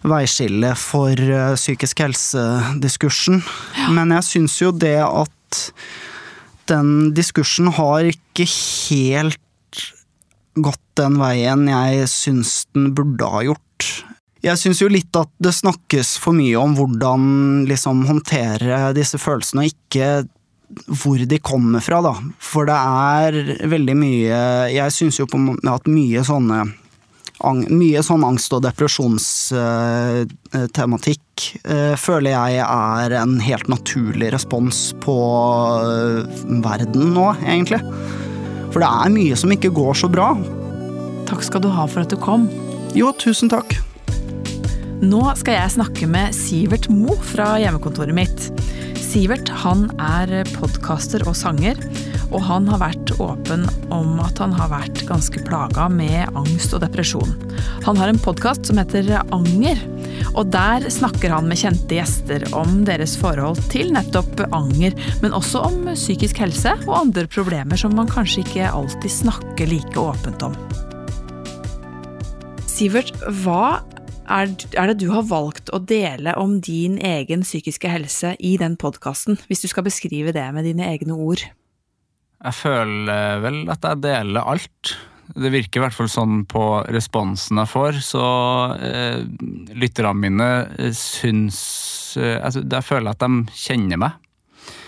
veiskille 0.08 0.74
for 0.80 1.14
uh, 1.14 1.54
psykisk 1.58 2.02
helse-diskursen. 2.06 3.42
Ja. 3.78 3.92
Men 3.94 4.14
jeg 4.18 4.28
syns 4.28 4.58
jo 4.62 4.72
det 4.74 4.98
at 5.06 5.62
den 6.72 7.12
diskursen 7.16 7.72
har 7.76 8.08
ikke 8.08 8.48
helt 8.48 9.40
gått 10.60 10.84
den 11.00 11.18
veien 11.22 11.68
jeg 11.70 12.08
syns 12.12 12.66
den 12.76 12.92
burde 12.96 13.28
ha 13.32 13.44
gjort. 13.46 13.90
Jeg 14.42 14.58
syns 14.58 14.82
jo 14.82 14.90
litt 14.90 15.14
at 15.18 15.30
det 15.44 15.54
snakkes 15.54 16.16
for 16.22 16.34
mye 16.34 16.58
om 16.58 16.74
hvordan 16.78 17.24
liksom 17.70 18.06
håndtere 18.10 18.88
disse 18.98 19.20
følelsene, 19.22 19.68
og 19.68 19.74
ikke 19.76 20.92
hvor 21.02 21.20
de 21.28 21.38
kommer 21.44 21.84
fra, 21.84 22.00
da. 22.02 22.14
For 22.40 22.66
det 22.70 22.78
er 22.78 23.68
veldig 23.68 23.96
mye 24.00 24.38
Jeg 24.72 24.94
syns 24.96 25.20
jo 25.20 25.28
på 25.28 25.40
at 25.68 25.90
mye 25.92 26.24
sånne 26.24 26.62
mye 27.70 28.02
sånn 28.06 28.24
angst- 28.28 28.54
og 28.56 28.62
depresjonstematikk 28.66 31.22
uh, 31.66 31.96
føler 32.00 32.32
jeg 32.32 32.58
er 32.66 33.12
en 33.20 33.40
helt 33.42 33.68
naturlig 33.72 34.34
respons 34.34 34.94
på 35.04 35.18
uh, 35.82 36.24
verden 36.64 37.14
nå, 37.16 37.36
egentlig. 37.46 37.82
For 38.72 38.80
det 38.84 38.90
er 38.90 39.10
mye 39.14 39.36
som 39.40 39.52
ikke 39.52 39.76
går 39.76 39.94
så 40.04 40.08
bra. 40.12 40.28
Takk 41.30 41.42
skal 41.48 41.62
du 41.64 41.70
ha 41.72 41.84
for 41.88 42.02
at 42.04 42.12
du 42.12 42.18
kom. 42.20 42.50
Jo, 42.96 43.12
tusen 43.16 43.50
takk. 43.52 43.76
Nå 45.02 45.24
skal 45.40 45.56
jeg 45.58 45.74
snakke 45.74 46.08
med 46.12 46.36
Sivert 46.38 46.86
Mo 46.94 47.16
fra 47.32 47.58
hjemmekontoret 47.58 48.14
mitt. 48.14 48.52
Sivert 49.02 49.50
han 49.64 49.88
er 49.98 50.46
podkaster 50.54 51.26
og 51.28 51.36
sanger, 51.36 51.76
og 52.32 52.44
han 52.48 52.68
har 52.72 52.82
vært 52.82 53.14
åpen 53.22 53.66
om 53.94 54.20
at 54.24 54.40
han 54.42 54.54
har 54.56 54.72
vært 54.72 55.04
ganske 55.10 55.44
plaga 55.48 55.88
med 55.92 56.32
angst 56.40 56.74
og 56.76 56.84
depresjon. 56.86 57.34
Han 57.86 58.00
har 58.00 58.12
en 58.12 58.22
podkast 58.22 58.70
som 58.70 58.80
heter 58.80 59.10
Anger, 59.36 59.80
og 60.36 60.52
der 60.54 60.88
snakker 60.92 61.34
han 61.34 61.50
med 61.50 61.60
kjente 61.62 61.98
gjester 61.98 62.46
om 62.58 62.82
deres 62.88 63.18
forhold 63.20 63.60
til 63.72 63.92
nettopp 63.96 64.46
anger, 64.56 64.96
men 65.24 65.36
også 65.36 65.64
om 65.68 65.92
psykisk 65.94 66.42
helse 66.44 66.76
og 66.88 66.96
andre 67.04 67.28
problemer 67.32 67.80
som 67.80 67.96
man 67.98 68.10
kanskje 68.12 68.46
ikke 68.46 68.72
alltid 68.72 69.12
snakker 69.22 69.72
like 69.72 70.00
åpent 70.00 70.46
om. 70.48 70.56
Sivert, 72.72 73.14
hva 73.44 73.82
er, 74.32 74.48
det 74.48 75.00
du 75.02 75.10
har 75.12 75.28
valgt 75.28 75.72
å 75.76 75.82
dele 75.84 76.34
om 76.40 76.60
din 76.64 76.98
egen 76.98 77.44
psykiske 77.46 77.92
helse 77.92 78.36
i 78.40 78.56
den 78.62 78.78
podkasten, 78.80 79.40
hvis 79.50 79.64
du 79.64 79.68
skal 79.72 79.86
beskrive 79.86 80.34
det 80.36 80.48
med 80.56 80.70
dine 80.70 80.88
egne 80.94 81.18
ord? 81.18 81.44
Jeg 82.42 82.58
føler 82.58 83.42
vel 83.44 83.64
at 83.70 83.86
jeg 83.86 84.02
deler 84.02 84.48
alt. 84.54 84.96
Det 85.32 85.52
virker 85.54 85.80
i 85.80 85.84
hvert 85.86 85.96
fall 85.96 86.10
sånn 86.12 86.42
på 86.50 86.64
responsen 86.92 87.62
jeg 87.62 87.72
får, 87.72 88.00
så 88.04 88.24
eh, 88.84 89.22
lytterne 89.78 90.18
mine 90.20 90.50
syns 90.98 91.62
eh, 92.20 92.36
altså, 92.42 92.66
Jeg 92.66 92.84
føler 92.84 93.14
at 93.14 93.22
de 93.24 93.46
kjenner 93.56 94.02
meg. 94.02 94.18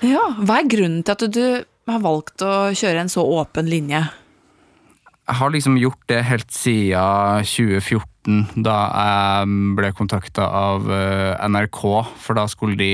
Ja, 0.04 0.26
Hva 0.42 0.60
er 0.60 0.68
grunnen 0.68 1.06
til 1.06 1.16
at 1.16 1.24
du 1.32 1.46
har 1.88 2.04
valgt 2.04 2.44
å 2.44 2.74
kjøre 2.76 3.06
en 3.06 3.12
så 3.12 3.24
åpen 3.24 3.70
linje? 3.72 4.02
Jeg 5.24 5.40
har 5.40 5.54
liksom 5.54 5.78
gjort 5.80 6.04
det 6.12 6.20
helt 6.28 6.52
siden 6.52 7.46
2014 7.48 8.64
da 8.66 8.78
jeg 8.92 9.54
ble 9.78 9.94
kontakta 9.96 10.48
av 10.48 10.90
eh, 10.92 11.46
NRK, 11.48 11.82
for 12.20 12.36
da 12.36 12.50
skulle 12.52 12.76
de 12.80 12.94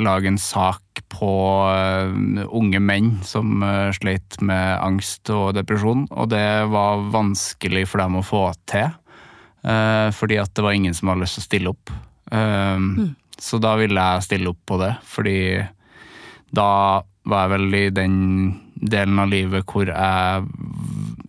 lage 0.00 0.30
en 0.30 0.40
sak 0.40 0.89
på 1.10 1.32
eh, 1.74 2.44
unge 2.46 2.80
menn 2.82 3.12
som 3.26 3.62
eh, 3.66 3.90
sleit 3.96 4.38
med 4.44 4.78
angst 4.80 5.30
og 5.34 5.54
depresjon, 5.58 6.06
og 6.10 6.30
det 6.32 6.46
var 6.72 7.06
vanskelig 7.12 7.86
for 7.90 8.04
dem 8.04 8.20
å 8.20 8.26
få 8.26 8.48
til. 8.70 8.96
Fordi 9.60 10.38
at 10.40 10.54
det 10.56 10.62
var 10.64 10.72
ingen 10.72 10.94
som 10.96 11.10
hadde 11.10 11.20
lyst 11.20 11.36
til 11.36 11.42
å 11.42 11.44
stille 11.44 11.72
opp. 11.74 11.90
Mm. 12.32 13.10
Så 13.36 13.58
da 13.60 13.74
ville 13.76 14.00
jeg 14.00 14.24
stille 14.24 14.48
opp 14.54 14.62
på 14.70 14.78
det, 14.80 14.94
fordi 15.04 15.40
da 16.56 16.70
var 17.28 17.44
jeg 17.44 17.52
vel 17.52 17.76
i 17.76 17.82
den 17.92 18.16
delen 18.80 19.20
av 19.20 19.28
livet 19.28 19.68
hvor 19.68 19.90
jeg 19.92 20.46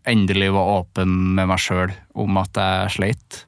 endelig 0.07 0.51
var 0.55 0.77
åpen 0.79 1.15
med 1.35 1.51
meg 1.51 1.59
sjøl 1.59 1.91
om 2.23 2.39
at 2.39 2.55
jeg 2.55 2.95
sleit. 2.95 3.41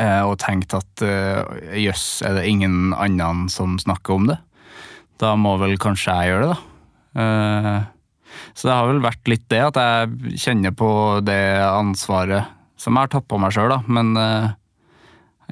Eh, 0.00 0.22
og 0.26 0.40
tenkte 0.42 0.80
at 0.80 1.04
eh, 1.06 1.78
jøss, 1.84 2.22
er 2.26 2.38
det 2.38 2.48
ingen 2.50 2.94
annen 2.98 3.46
som 3.52 3.76
snakker 3.78 4.16
om 4.16 4.26
det? 4.32 4.40
Da 5.22 5.34
må 5.38 5.54
vel 5.60 5.76
kanskje 5.80 6.14
jeg 6.14 6.32
gjøre 6.32 6.48
det, 6.48 6.54
da. 6.54 7.22
Eh, 7.22 8.40
så 8.54 8.66
det 8.66 8.74
har 8.74 8.88
vel 8.90 9.04
vært 9.04 9.30
litt 9.30 9.46
det 9.52 9.62
at 9.62 9.78
jeg 9.78 10.40
kjenner 10.42 10.74
på 10.74 10.90
det 11.22 11.42
ansvaret 11.62 12.50
som 12.80 12.96
jeg 12.96 13.06
har 13.06 13.12
tatt 13.12 13.28
på 13.30 13.38
meg 13.38 13.54
sjøl, 13.54 13.70
da. 13.70 13.78
Men 13.86 14.10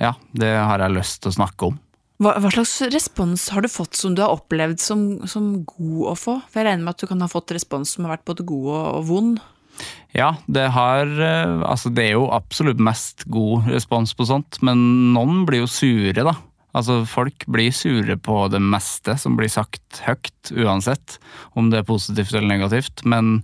ja, 0.02 0.11
det 0.35 0.50
har 0.59 0.83
jeg 0.83 0.97
lyst 0.97 1.23
til 1.23 1.31
å 1.31 1.37
snakke 1.37 1.71
om. 1.71 1.78
Hva, 2.23 2.37
hva, 2.38 2.50
slags 2.54 2.76
respons 2.92 3.49
har 3.50 3.64
du 3.64 3.71
fått 3.73 3.97
som 3.99 4.14
du 4.14 4.23
har 4.23 4.35
opplevd 4.37 4.78
som, 4.83 5.00
som, 5.26 5.64
god 5.66 6.12
å 6.12 6.14
få? 6.19 6.37
For 6.47 6.61
jeg 6.61 6.69
regner 6.69 6.87
med 6.87 6.95
at 6.95 7.02
du 7.02 7.11
kan 7.11 7.25
ha 7.25 7.31
fått 7.31 7.54
respons 7.54 7.97
som 7.97 8.07
har 8.07 8.16
vært 8.16 8.28
både 8.28 8.47
god 8.47 8.69
og, 8.69 8.85
og 9.00 9.09
vond? 9.09 9.40
Ja, 10.14 10.35
det 10.52 10.66
har 10.75 11.09
eh, 11.09 11.62
Altså, 11.64 11.90
det 11.90 12.04
er 12.04 12.19
jo 12.19 12.28
absolutt 12.35 12.83
mest 12.83 13.25
god 13.33 13.71
respons 13.73 14.12
på 14.14 14.28
sånt, 14.28 14.61
men 14.62 15.14
noen 15.16 15.42
blir 15.49 15.64
jo 15.64 15.71
sure, 15.71 16.14
da. 16.14 16.37
Altså, 16.72 17.02
folk 17.08 17.44
blir 17.52 17.72
sure 17.74 18.16
på 18.16 18.36
det 18.52 18.62
meste 18.64 19.16
som 19.20 19.36
blir 19.36 19.50
sagt 19.52 20.00
høyt, 20.06 20.52
uansett 20.56 21.18
om 21.58 21.68
det 21.72 21.82
er 21.82 21.88
positivt 21.88 22.32
eller 22.32 22.48
negativt. 22.48 23.04
Men 23.04 23.42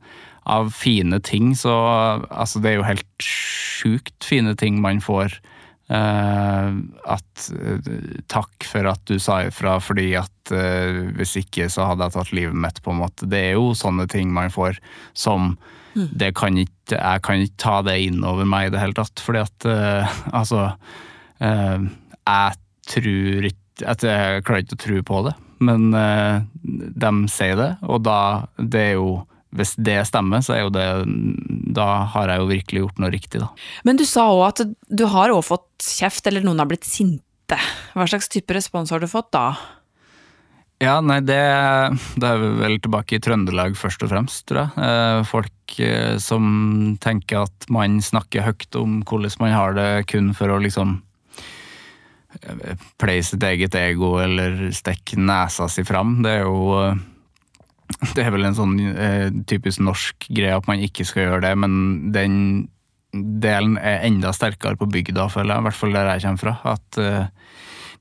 av 0.48 0.72
fine 0.72 1.20
ting, 1.20 1.52
så 1.56 1.76
Altså, 2.30 2.60
det 2.64 2.72
er 2.72 2.80
jo 2.80 2.88
helt 2.88 3.24
sjukt 3.24 4.24
fine 4.24 4.56
ting 4.56 4.80
man 4.80 5.02
får. 5.04 5.38
Uh, 5.88 6.84
at 7.08 7.46
uh, 7.56 7.86
takk 8.28 8.66
for 8.68 8.84
at 8.90 9.00
du 9.08 9.16
sa 9.16 9.38
ifra, 9.46 9.78
fordi 9.80 10.10
at 10.20 10.52
uh, 10.52 11.08
hvis 11.16 11.38
ikke 11.40 11.70
så 11.72 11.86
hadde 11.88 12.04
jeg 12.04 12.16
tatt 12.16 12.32
livet 12.36 12.60
mitt, 12.60 12.82
på 12.84 12.92
en 12.92 13.00
måte. 13.00 13.28
Det 13.28 13.40
er 13.46 13.56
jo 13.56 13.72
sånne 13.76 14.04
ting 14.12 14.32
man 14.32 14.52
får 14.52 14.80
som 15.16 15.54
det 15.98 16.34
kan 16.38 16.54
ikke, 16.60 16.94
jeg 16.94 17.22
kan 17.24 17.42
ikke 17.42 17.60
ta 17.60 17.76
det 17.86 17.96
inn 18.04 18.20
over 18.26 18.46
meg 18.48 18.68
i 18.68 18.72
det 18.74 18.82
hele 18.82 18.96
tatt, 18.98 19.22
fordi 19.24 19.42
at 19.42 19.68
uh, 19.68 20.18
altså 20.40 20.64
uh, 21.40 21.88
Jeg 22.28 22.60
tror 22.88 23.48
ikke 23.50 23.86
at 23.86 24.02
Jeg 24.02 24.42
klarer 24.42 24.64
ikke 24.64 24.74
å 24.74 24.82
tro 24.82 25.00
på 25.06 25.18
det, 25.28 25.32
men 25.62 25.92
uh, 25.94 26.42
de 26.62 27.10
sier 27.30 27.54
det, 27.58 27.72
og 27.86 28.02
da 28.02 28.20
Det 28.58 28.80
er 28.88 28.96
jo 28.98 29.20
hvis 29.56 29.72
det 29.80 30.02
stemmer, 30.04 30.42
så 30.44 30.56
er 30.56 30.66
jo 30.66 30.72
det 30.74 30.88
Da 31.76 31.86
har 32.12 32.32
jeg 32.32 32.42
jo 32.42 32.50
virkelig 32.50 32.82
gjort 32.82 33.00
noe 33.00 33.12
riktig, 33.14 33.40
da. 33.40 33.48
Men 33.86 33.96
du 33.96 34.04
sa 34.08 34.26
òg 34.34 34.44
at 34.50 34.60
du 34.68 35.06
har 35.08 35.32
òg 35.32 35.40
fått 35.46 35.88
kjeft, 35.88 36.26
eller 36.28 36.44
noen 36.44 36.60
har 36.60 36.68
blitt 36.68 36.84
sinte. 36.84 37.56
Hva 37.94 38.04
slags 38.10 38.28
type 38.28 38.52
respons 38.52 38.92
har 38.92 39.00
du 39.00 39.08
fått 39.08 39.30
da? 39.32 39.46
Ja, 40.78 41.00
nei, 41.02 41.18
det, 41.26 41.40
det 42.22 42.28
er 42.28 42.42
vel 42.60 42.76
tilbake 42.78 43.16
i 43.16 43.22
Trøndelag 43.22 43.74
først 43.78 44.04
og 44.06 44.12
fremst, 44.12 44.44
tror 44.46 44.60
jeg. 44.60 44.84
Eh, 44.86 45.22
folk 45.26 45.78
eh, 45.82 46.14
som 46.22 46.44
tenker 47.02 47.48
at 47.48 47.66
man 47.72 47.98
snakker 48.04 48.46
høyt 48.46 48.78
om 48.78 49.00
hvordan 49.08 49.40
man 49.42 49.56
har 49.56 49.74
det 49.74 49.88
kun 50.12 50.30
for 50.38 50.54
å 50.54 50.60
liksom 50.62 51.00
eh, 52.42 52.88
pleie 53.00 53.24
sitt 53.26 53.44
eget 53.44 53.76
ego 53.78 54.16
eller 54.22 54.68
stikke 54.74 55.20
nesa 55.20 55.68
si 55.70 55.84
fram. 55.86 56.20
Det 56.24 56.38
er 56.38 56.44
jo 56.46 56.94
Det 58.14 58.20
er 58.20 58.30
vel 58.30 58.44
en 58.44 58.54
sånn 58.54 58.74
typisk 59.48 59.80
norsk 59.80 60.26
greie 60.28 60.52
at 60.54 60.66
man 60.68 60.82
ikke 60.84 61.06
skal 61.08 61.22
gjøre 61.24 61.40
det, 61.46 61.54
men 61.56 61.72
den 62.12 62.34
delen 63.16 63.78
er 63.80 64.04
enda 64.04 64.28
sterkere 64.36 64.76
på 64.76 64.90
bygda, 64.92 65.24
føler 65.32 65.54
jeg. 65.54 65.62
I 65.62 65.66
hvert 65.66 65.78
fall 65.78 65.96
der 65.96 66.10
jeg 66.12 66.26
kommer 66.26 66.42
fra. 66.42 66.76
At 66.76 66.98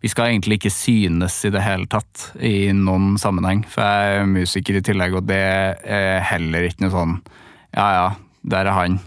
vi 0.03 0.12
skal 0.12 0.34
egentlig 0.34 0.60
ikke 0.60 0.74
synes 0.75 1.39
i 1.48 1.51
det 1.53 1.63
hele 1.63 1.88
tatt 1.89 2.27
i 2.43 2.69
noen 2.75 3.15
sammenheng. 3.22 3.63
For 3.72 3.81
jeg 3.81 4.19
er 4.19 4.29
musiker 4.29 4.77
i 4.77 4.84
tillegg, 4.86 5.15
og 5.17 5.25
det 5.29 5.39
er 5.39 6.19
heller 6.34 6.67
ikke 6.67 6.86
noe 6.86 6.93
sånn 6.93 7.15
ja 7.77 7.88
ja, 7.93 8.07
der 8.48 8.69
er 8.69 8.75
han. 8.77 9.00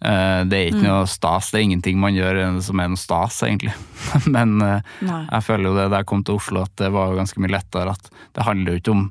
Eh, 0.00 0.42
det 0.48 0.58
er 0.58 0.70
ikke 0.70 0.82
mm. 0.82 0.88
noe 0.88 1.08
stas. 1.10 1.50
Det 1.52 1.60
er 1.60 1.66
ingenting 1.68 1.98
man 2.00 2.16
gjør 2.16 2.40
som 2.64 2.80
er 2.82 2.92
noe 2.92 3.00
stas, 3.00 3.42
egentlig. 3.46 3.74
Men 4.34 4.56
eh, 4.64 4.94
Nei. 5.06 5.24
jeg 5.26 5.46
føler 5.48 5.70
jo 5.70 5.74
det 5.76 5.88
da 5.92 6.00
jeg 6.02 6.10
kom 6.12 6.24
til 6.26 6.40
Oslo 6.40 6.64
at 6.64 6.72
det 6.80 6.92
var 6.94 7.18
ganske 7.18 7.42
mye 7.42 7.54
lettere. 7.56 7.96
At 7.96 8.08
det 8.36 8.46
handler 8.46 8.72
jo 8.72 8.82
ikke 8.82 8.96
om 8.96 9.04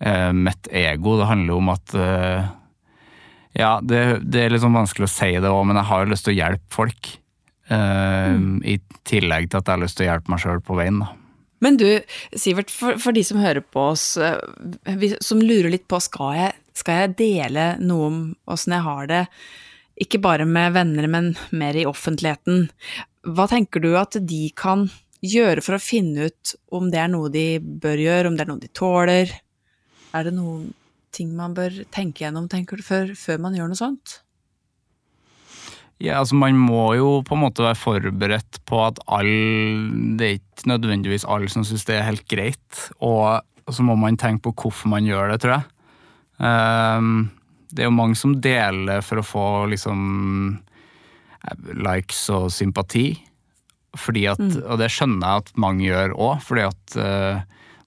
eh, 0.00 0.32
mitt 0.36 0.72
ego, 0.72 1.18
det 1.20 1.28
handler 1.32 1.54
jo 1.54 1.60
om 1.64 1.74
at 1.74 1.98
eh, 2.00 2.48
Ja, 3.56 3.76
det, 3.80 4.02
det, 4.24 4.40
er 4.42 4.50
litt 4.52 4.64
sånn 4.64 4.76
vanskelig 4.76 5.08
å 5.08 5.14
si 5.14 5.30
det 5.40 5.52
òg, 5.52 5.62
men 5.68 5.80
jeg 5.80 5.88
har 5.88 6.02
jo 6.02 6.12
lyst 6.12 6.28
til 6.28 6.34
å 6.34 6.40
hjelpe 6.40 6.76
folk. 6.76 7.14
Mm. 7.66 8.60
I 8.62 8.76
tillegg 9.08 9.48
til 9.50 9.58
at 9.58 9.66
jeg 9.66 9.72
har 9.72 9.80
lyst 9.80 9.96
til 9.98 10.04
å 10.04 10.10
hjelpe 10.10 10.30
meg 10.30 10.42
sjøl 10.42 10.60
på 10.62 10.76
veien. 10.78 11.00
da. 11.00 11.08
Men 11.64 11.78
du, 11.80 11.86
Sivert, 12.36 12.70
for, 12.72 12.98
for, 13.00 13.16
de 13.16 13.22
som 13.24 13.40
hører 13.40 13.64
på 13.64 13.88
oss, 13.94 14.16
eh, 14.20 15.06
som 15.24 15.40
lurer 15.42 15.72
litt 15.72 15.86
på 15.88 16.00
skal 16.04 16.34
jeg, 16.36 16.56
skal 16.76 17.02
jeg 17.02 17.14
dele 17.20 17.68
noe 17.80 18.10
om 18.10 18.18
åssen 18.52 18.76
jeg 18.76 18.84
har 18.84 19.08
det, 19.10 19.22
ikke 19.96 20.20
bare 20.22 20.46
med 20.48 20.74
venner, 20.76 21.08
men 21.08 21.32
mer 21.56 21.76
i 21.78 21.86
offentligheten, 21.88 22.68
hva 23.26 23.46
tenker 23.50 23.82
du 23.82 23.94
at 23.98 24.18
de 24.20 24.46
kan 24.56 24.86
gjøre 25.24 25.64
for 25.64 25.76
å 25.76 25.82
finne 25.82 26.28
ut 26.28 26.54
om 26.76 26.90
det 26.92 27.00
er 27.02 27.10
noe 27.10 27.32
de 27.32 27.46
bør 27.60 28.02
gjøre, 28.02 28.28
om 28.28 28.36
det 28.36 28.44
er 28.44 28.50
noe 28.52 28.62
de 28.62 28.72
tåler? 28.76 29.32
Er 30.14 30.28
det 30.28 30.36
noen 30.36 30.70
ting 31.16 31.32
man 31.36 31.56
bør 31.56 31.82
tenke 31.94 32.24
gjennom, 32.24 32.48
tenker 32.52 32.78
du, 32.78 32.84
før, 32.86 33.12
før 33.18 33.40
man 33.42 33.56
gjør 33.56 33.72
noe 33.72 33.80
sånt? 33.80 34.20
Ja, 35.96 36.18
altså 36.20 36.36
Man 36.36 36.58
må 36.60 36.90
jo 36.98 37.22
på 37.24 37.36
en 37.36 37.40
måte 37.46 37.64
være 37.64 37.80
forberedt 37.80 38.58
på 38.68 38.82
at 38.84 39.00
all, 39.08 39.30
Det 40.18 40.26
er 40.26 40.34
ikke 40.36 40.68
nødvendigvis 40.68 41.24
alle 41.24 41.48
som 41.48 41.64
syns 41.64 41.86
det 41.88 41.96
er 41.96 42.08
helt 42.10 42.26
greit. 42.28 42.82
Og 43.00 43.40
så 43.72 43.82
må 43.82 43.96
man 43.96 44.18
tenke 44.20 44.44
på 44.44 44.52
hvorfor 44.60 44.92
man 44.92 45.08
gjør 45.08 45.32
det, 45.32 45.40
tror 45.40 45.56
jeg. 45.56 45.64
Um, 46.36 47.30
det 47.72 47.82
er 47.82 47.90
jo 47.90 47.96
mange 47.96 48.18
som 48.18 48.36
deler 48.42 49.02
for 49.04 49.20
å 49.20 49.26
få 49.26 49.46
liksom 49.72 50.00
likes 51.86 52.26
og 52.34 52.50
sympati. 52.54 53.10
Fordi 53.96 54.26
at, 54.28 54.40
mm. 54.40 54.64
Og 54.66 54.80
det 54.80 54.90
skjønner 54.92 55.24
jeg 55.24 55.44
at 55.44 55.52
mange 55.62 55.86
gjør 55.86 56.16
òg, 56.16 56.40
fordi 56.44 56.66
at 56.66 56.96
uh, 57.00 57.44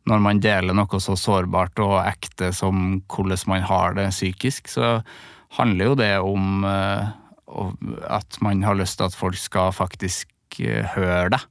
når 0.10 0.24
man 0.26 0.42
deler 0.42 0.78
noe 0.78 1.02
så 1.04 1.16
sårbart 1.20 1.80
og 1.84 2.00
ekte 2.02 2.52
som 2.56 3.02
hvordan 3.12 3.44
man 3.52 3.66
har 3.68 3.98
det 3.98 4.10
psykisk, 4.14 4.72
så 4.72 5.00
handler 5.60 5.92
jo 5.92 6.00
det 6.00 6.14
om 6.24 6.66
uh, 6.66 7.12
at 8.10 8.40
man 8.46 8.66
har 8.66 8.78
lyst 8.78 9.00
til 9.00 9.10
at 9.10 9.18
folk 9.18 9.38
skal 9.38 9.74
faktisk 9.76 10.32
uh, 10.64 10.84
høre 10.96 11.36
det. 11.36 11.44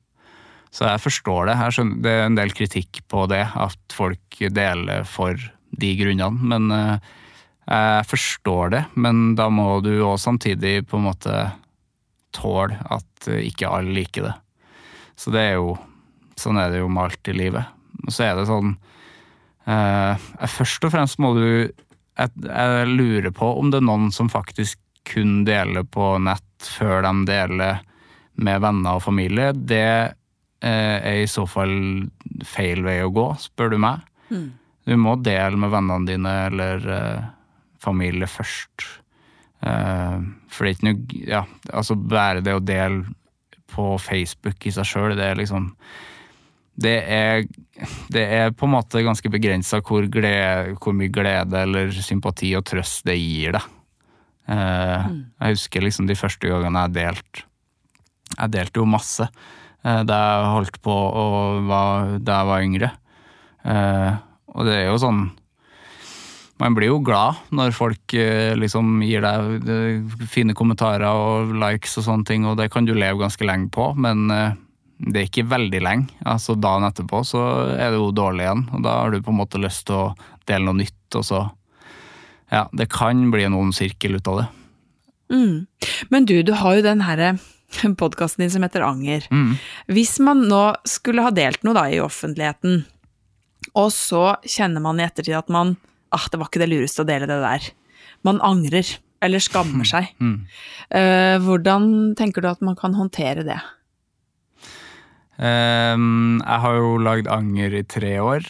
Så 0.74 0.84
jeg 0.84 1.00
forstår 1.00 1.48
det. 1.48 1.60
Jeg 1.62 1.78
skjønner, 1.78 2.02
det 2.04 2.10
er 2.12 2.26
en 2.26 2.36
del 2.36 2.50
kritikk 2.52 3.00
på 3.08 3.24
det, 3.30 3.46
at 3.56 3.94
folk 3.94 4.42
deler 4.52 5.06
for 5.08 5.38
de 5.78 5.94
grunnene. 5.96 6.50
Men 6.50 7.00
jeg 7.68 8.08
forstår 8.08 8.74
det. 8.74 8.82
Men 8.96 9.34
da 9.38 9.48
må 9.52 9.78
du 9.84 9.92
òg 10.00 10.18
samtidig 10.22 10.86
på 10.88 10.98
en 10.98 11.08
måte 11.10 11.34
tåle 12.36 12.78
at 12.88 13.28
ikke 13.28 13.70
alle 13.70 13.94
liker 14.00 14.28
det. 14.28 14.34
Så 15.18 15.34
det 15.34 15.50
er 15.50 15.60
jo 15.60 15.76
Sånn 16.38 16.54
er 16.54 16.68
det 16.70 16.78
jo 16.78 16.86
med 16.86 17.08
alt 17.08 17.28
i 17.32 17.32
livet. 17.34 17.66
Og 18.04 18.12
så 18.14 18.28
er 18.28 18.36
det 18.38 18.44
sånn 18.46 18.76
eh, 19.66 20.26
Først 20.46 20.84
og 20.86 20.92
fremst 20.94 21.18
må 21.18 21.32
du 21.34 21.48
jeg, 21.48 22.30
jeg, 22.44 22.92
lurer 22.92 23.32
på 23.34 23.48
om 23.58 23.72
det 23.72 23.80
er 23.80 23.88
noen 23.88 24.12
som 24.14 24.30
faktisk 24.30 24.78
kun 25.08 25.44
deler 25.46 25.82
på 25.82 26.12
nett 26.22 26.68
før 26.78 27.02
de 27.06 27.12
deler 27.26 27.82
med 28.38 28.62
venner 28.62 28.98
og 28.98 29.04
familie. 29.04 29.52
Det 29.54 29.82
eh, 29.82 30.96
er 30.98 31.20
i 31.22 31.28
så 31.30 31.46
fall 31.50 31.74
feil 32.46 32.82
vei 32.86 33.00
å 33.04 33.12
gå, 33.14 33.28
spør 33.38 33.74
du 33.74 33.78
meg. 33.82 34.02
Mm. 34.30 34.48
Du 34.88 34.94
må 34.98 35.14
dele 35.22 35.58
med 35.58 35.72
vennene 35.74 36.10
dine 36.10 36.34
eller 36.48 36.90
eh, 36.94 37.28
familie 37.82 38.28
først. 38.30 38.86
Eh, 39.62 40.18
for 40.50 40.64
det 40.64 40.70
er 40.70 40.76
ikke 40.76 40.88
noe 40.88 41.24
Ja, 41.26 41.42
altså 41.74 41.96
bare 41.98 42.44
det 42.44 42.54
å 42.54 42.62
dele 42.62 43.08
på 43.68 43.96
Facebook 44.00 44.66
i 44.66 44.72
seg 44.74 44.86
sjøl, 44.86 45.16
det 45.18 45.26
er 45.26 45.40
liksom 45.40 45.72
det 46.78 46.94
er, 47.10 47.40
det 48.14 48.22
er 48.22 48.52
på 48.54 48.68
en 48.68 48.76
måte 48.76 49.02
ganske 49.02 49.26
begrensa 49.34 49.80
hvor, 49.82 50.04
hvor, 50.06 50.94
mye 50.94 51.10
glede 51.10 51.64
eller 51.64 51.90
sympati 51.90 52.52
og 52.54 52.62
trøst 52.70 53.02
det 53.08 53.16
gir 53.18 53.56
deg. 53.56 53.66
Eh, 54.46 55.08
mm. 55.10 55.18
Jeg 55.42 55.56
husker 55.56 55.82
liksom 55.82 56.06
de 56.06 56.16
første 56.18 56.48
gangene 56.48 56.84
jeg 56.86 56.94
delte 56.94 57.42
Jeg 58.36 58.52
delte 58.54 58.80
jo 58.80 58.86
masse 58.88 59.26
eh, 59.26 60.02
da 60.06 60.20
jeg 60.22 60.54
holdt 60.54 60.78
på 60.86 60.94
og 60.94 61.66
var, 61.66 62.14
da 62.22 62.38
jeg 62.38 62.50
var 62.52 62.64
yngre. 62.68 62.92
Og 64.54 64.64
det 64.64 64.78
er 64.78 64.86
jo 64.86 65.02
sånn 65.02 65.26
man 66.58 66.74
blir 66.74 66.90
jo 66.90 67.00
glad 67.04 67.38
når 67.54 67.74
folk 67.76 68.14
eh, 68.18 68.54
liksom 68.58 69.02
gir 69.06 69.22
deg 69.24 69.68
eh, 69.70 70.16
fine 70.30 70.56
kommentarer 70.58 71.06
og 71.08 71.52
likes 71.58 71.98
og 72.00 72.06
sånne 72.08 72.26
ting, 72.28 72.46
og 72.48 72.58
det 72.58 72.70
kan 72.74 72.88
du 72.88 72.94
leve 72.96 73.20
ganske 73.22 73.46
lenge 73.46 73.70
på, 73.74 73.92
men 73.98 74.26
eh, 74.34 74.56
det 74.98 75.20
er 75.20 75.28
ikke 75.28 75.46
veldig 75.50 75.82
lenge. 75.84 76.18
Altså 76.26 76.56
Dagen 76.58 76.88
etterpå 76.88 77.22
så 77.26 77.44
er 77.76 77.92
det 77.92 78.00
jo 78.00 78.10
dårlig 78.14 78.46
igjen, 78.46 78.64
og 78.74 78.82
da 78.86 78.96
har 79.02 79.14
du 79.14 79.22
på 79.22 79.34
en 79.34 79.38
måte 79.38 79.62
lyst 79.62 79.86
til 79.88 80.00
å 80.00 80.08
dele 80.50 80.66
noe 80.66 80.82
nytt, 80.82 81.06
og 81.14 81.26
så 81.30 81.46
Ja, 82.48 82.62
det 82.72 82.86
kan 82.88 83.26
bli 83.28 83.42
en 83.44 83.52
ond 83.52 83.74
sirkel 83.76 84.14
ut 84.16 84.28
av 84.30 84.38
det. 84.38 84.44
Mm. 85.28 85.66
Men 86.08 86.24
du, 86.24 86.38
du 86.42 86.54
har 86.56 86.78
jo 86.78 86.84
den 86.86 87.02
herre 87.04 87.34
podkasten 88.00 88.40
din 88.40 88.50
som 88.54 88.64
heter 88.64 88.86
Anger. 88.86 89.26
Mm. 89.28 89.58
Hvis 89.92 90.14
man 90.24 90.46
nå 90.48 90.62
skulle 90.88 91.26
ha 91.26 91.32
delt 91.34 91.60
noe 91.66 91.76
da 91.76 91.84
i 91.92 92.00
offentligheten, 92.00 92.86
og 93.76 93.92
så 93.92 94.38
kjenner 94.48 94.80
man 94.80 94.96
i 94.96 95.04
ettertid 95.04 95.36
at 95.36 95.52
man 95.52 95.76
ah, 96.14 96.26
det 96.30 96.40
var 96.40 96.50
ikke 96.50 96.62
det 96.62 96.70
lureste 96.70 97.04
å 97.04 97.08
dele 97.08 97.28
det 97.28 97.38
der. 97.42 97.68
Man 98.26 98.40
angrer, 98.44 98.88
eller 99.24 99.42
skammer 99.42 99.84
mm. 99.84 99.90
seg. 99.90 100.12
Mm. 100.22 100.38
Uh, 100.92 101.36
hvordan 101.44 101.90
tenker 102.18 102.44
du 102.44 102.50
at 102.50 102.62
man 102.64 102.78
kan 102.78 102.96
håndtere 102.98 103.44
det? 103.46 103.58
Um, 105.38 106.40
jeg 106.42 106.62
har 106.64 106.78
jo 106.80 106.94
lagd 107.02 107.28
anger 107.30 107.76
i 107.78 107.84
tre 107.86 108.16
år, 108.18 108.46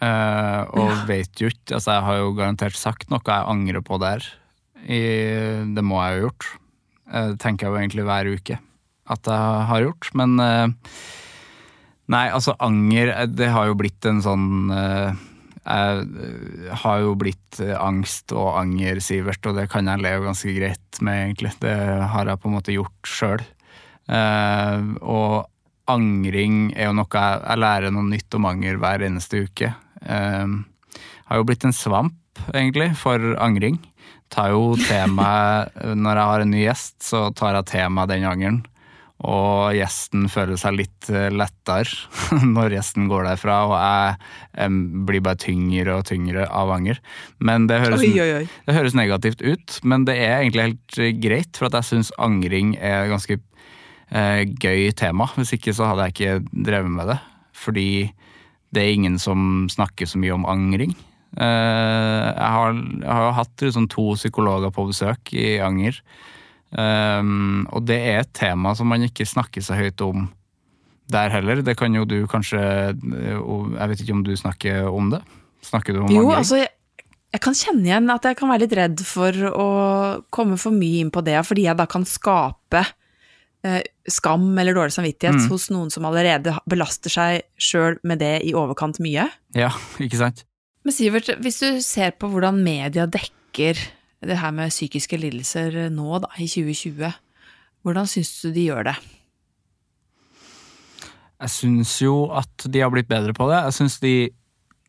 uh, 0.00 0.62
og 0.72 0.86
ja. 0.88 1.00
vet 1.10 1.42
jo 1.42 1.50
ikke 1.52 1.76
Altså, 1.76 1.98
jeg 1.98 2.04
har 2.06 2.20
jo 2.22 2.30
garantert 2.38 2.78
sagt 2.80 3.10
noe 3.12 3.20
jeg 3.26 3.50
angrer 3.52 3.84
på 3.84 4.00
der. 4.00 4.24
I, 4.84 5.02
det 5.76 5.84
må 5.84 6.00
jeg 6.00 6.16
jo 6.16 6.16
ha 6.16 6.24
gjort. 6.28 6.48
Uh, 7.04 7.26
det 7.34 7.42
tenker 7.44 7.66
jeg 7.66 7.74
jo 7.74 7.82
egentlig 7.82 8.08
hver 8.08 8.32
uke 8.32 8.62
at 9.04 9.28
jeg 9.28 9.68
har 9.68 9.82
gjort, 9.84 10.06
men 10.16 10.38
Nei, 12.08 12.26
altså 12.32 12.52
anger, 12.60 13.10
det 13.32 13.50
har 13.52 13.68
jo 13.68 13.76
blitt 13.80 14.04
en 14.08 14.18
sånn 14.24 14.68
jeg 15.64 16.04
eh, 16.20 16.72
har 16.82 17.00
jo 17.00 17.14
blitt 17.16 17.60
eh, 17.64 17.72
angst 17.80 18.34
og 18.36 18.52
anger, 18.60 19.00
Sivert, 19.04 19.44
og 19.48 19.56
det 19.56 19.66
kan 19.72 19.88
jeg 19.88 20.02
leve 20.04 20.26
ganske 20.26 20.52
greit 20.56 21.00
med, 21.00 21.20
egentlig. 21.30 21.54
Det 21.62 21.74
har 22.12 22.28
jeg 22.28 22.40
på 22.42 22.50
en 22.50 22.56
måte 22.58 22.74
gjort 22.74 23.08
sjøl. 23.08 23.44
Eh, 24.12 24.90
og 25.00 25.48
angring 25.88 26.68
er 26.76 26.90
jo 26.90 26.98
noe 26.98 27.08
jeg, 27.08 27.40
jeg 27.46 27.62
lærer 27.64 27.96
noe 27.96 28.10
nytt 28.10 28.36
om 28.36 28.50
anger 28.50 28.78
hver 28.80 29.06
eneste 29.08 29.44
uke. 29.48 29.72
Jeg 30.04 30.52
har 31.30 31.40
jo 31.40 31.48
blitt 31.48 31.64
en 31.64 31.76
svamp, 31.76 32.44
egentlig, 32.52 32.90
for 33.00 33.32
angring. 33.40 33.80
Tar 34.32 34.52
jo 34.52 34.74
til 34.80 35.12
meg, 35.16 35.72
Når 35.96 36.18
jeg 36.18 36.30
har 36.30 36.44
en 36.44 36.50
ny 36.52 36.62
gjest, 36.64 36.96
så 37.06 37.28
tar 37.36 37.56
jeg 37.56 37.70
til 37.72 37.92
meg 37.94 38.10
den 38.12 38.28
angeren 38.28 38.62
og 39.24 39.72
gjesten 39.76 40.26
føler 40.32 40.58
seg 40.60 40.76
litt 40.76 41.08
eh, 41.08 41.30
lettere 41.32 42.42
når 42.56 42.76
gjesten 42.76 43.08
går 43.08 43.24
derfra, 43.30 43.56
og 43.70 43.74
jeg 43.78 44.82
blir 45.08 45.24
bare 45.24 45.40
tyngre 45.40 45.96
og 45.98 46.04
tyngre 46.10 46.44
av 46.48 46.72
anger. 46.74 47.00
Men 47.40 47.68
det 47.70 47.80
høres, 47.86 48.04
oi, 48.04 48.12
oi, 48.20 48.42
oi. 48.42 48.44
det 48.68 48.76
høres 48.76 48.96
negativt 48.98 49.44
ut, 49.44 49.78
men 49.84 50.04
det 50.08 50.18
er 50.20 50.36
egentlig 50.42 50.68
helt 50.68 51.00
eh, 51.00 51.14
greit, 51.16 51.56
for 51.56 51.70
at 51.70 51.80
jeg 51.80 51.90
syns 51.92 52.12
angring 52.22 52.76
er 52.76 53.06
et 53.06 53.14
ganske 53.14 53.38
eh, 53.38 54.42
gøy 54.60 54.92
tema. 54.98 55.30
Hvis 55.38 55.56
ikke 55.56 55.74
så 55.76 55.90
hadde 55.90 56.08
jeg 56.08 56.16
ikke 56.16 56.62
drevet 56.68 56.92
med 56.92 57.10
det. 57.14 57.18
Fordi 57.54 57.88
det 58.74 58.82
er 58.82 58.94
ingen 58.96 59.18
som 59.22 59.66
snakker 59.70 60.08
så 60.10 60.20
mye 60.20 60.34
om 60.34 60.46
angring. 60.50 60.94
Eh, 61.34 62.26
jeg, 62.28 62.50
har, 62.56 62.76
jo 62.76 63.34
hatt 63.38 63.66
liksom, 63.66 63.88
to 63.90 64.12
psykologer 64.18 64.74
på 64.74 64.88
besøk 64.90 65.34
i 65.34 65.56
anger. 65.62 66.00
Um, 66.74 67.68
og 67.70 67.84
det 67.86 68.00
er 68.02 68.24
et 68.24 68.32
tema 68.34 68.72
som 68.74 68.88
man 68.90 69.04
ikke 69.06 69.26
snakker 69.28 69.62
så 69.62 69.76
høyt 69.78 70.00
om 70.02 70.26
der 71.12 71.30
heller. 71.30 71.62
Det 71.62 71.76
kan 71.78 71.94
jo 71.94 72.06
du 72.08 72.24
kanskje 72.30 72.58
Jeg 72.58 73.88
vet 73.90 74.00
ikke 74.00 74.16
om 74.16 74.24
du 74.26 74.32
snakker 74.36 74.88
om 74.88 75.12
det? 75.12 75.20
Snakker 75.64 75.94
du 75.94 76.02
om 76.02 76.12
Jo, 76.12 76.26
altså 76.34 76.58
jeg, 76.62 76.72
jeg, 77.32 77.42
kan 77.44 77.56
kjenne 77.56 77.88
igjen 77.88 78.10
at 78.12 78.26
jeg 78.28 78.38
kan 78.40 78.50
være 78.50 78.64
litt 78.64 78.76
redd 78.78 79.04
for 79.06 79.46
å 79.52 79.68
komme 80.34 80.58
for 80.60 80.74
mye 80.74 81.04
inn 81.04 81.12
på 81.14 81.22
det, 81.24 81.38
fordi 81.46 81.68
jeg 81.68 81.78
da 81.78 81.86
kan 81.90 82.04
skape 82.08 82.82
eh, 83.64 83.80
skam 84.10 84.50
eller 84.58 84.76
dårlig 84.76 84.96
samvittighet 84.96 85.44
mm. 85.44 85.48
hos 85.52 85.68
noen 85.72 85.92
som 85.94 86.08
allerede 86.08 86.56
belaster 86.70 87.12
seg 87.12 87.46
sjøl 87.56 88.00
med 88.04 88.20
det 88.24 88.38
i 88.48 88.54
overkant 88.56 89.00
mye. 89.04 89.28
Ja, 89.56 89.72
ikke 90.04 90.20
sant? 90.20 90.44
Men 90.84 90.96
Sivert, 90.96 91.30
hvis 91.40 91.62
du 91.62 91.80
ser 91.84 92.12
på 92.18 92.28
hvordan 92.32 92.60
media 92.64 93.06
dekker 93.08 93.78
det 94.28 94.38
her 94.40 94.54
med 94.54 94.72
psykiske 94.72 95.18
lidelser 95.20 95.88
nå, 95.92 96.20
da, 96.24 96.30
i 96.38 96.48
2020. 96.50 97.12
Hvordan 97.84 98.08
syns 98.08 98.32
du 98.42 98.48
de 98.54 98.68
gjør 98.70 98.88
det? 98.88 98.96
Jeg 101.44 101.52
syns 101.52 101.92
jo 102.00 102.14
at 102.32 102.66
de 102.70 102.80
har 102.80 102.92
blitt 102.94 103.10
bedre 103.10 103.34
på 103.36 103.48
det. 103.50 103.60
Jeg 103.66 103.78
syns 103.80 104.00
de 104.04 104.14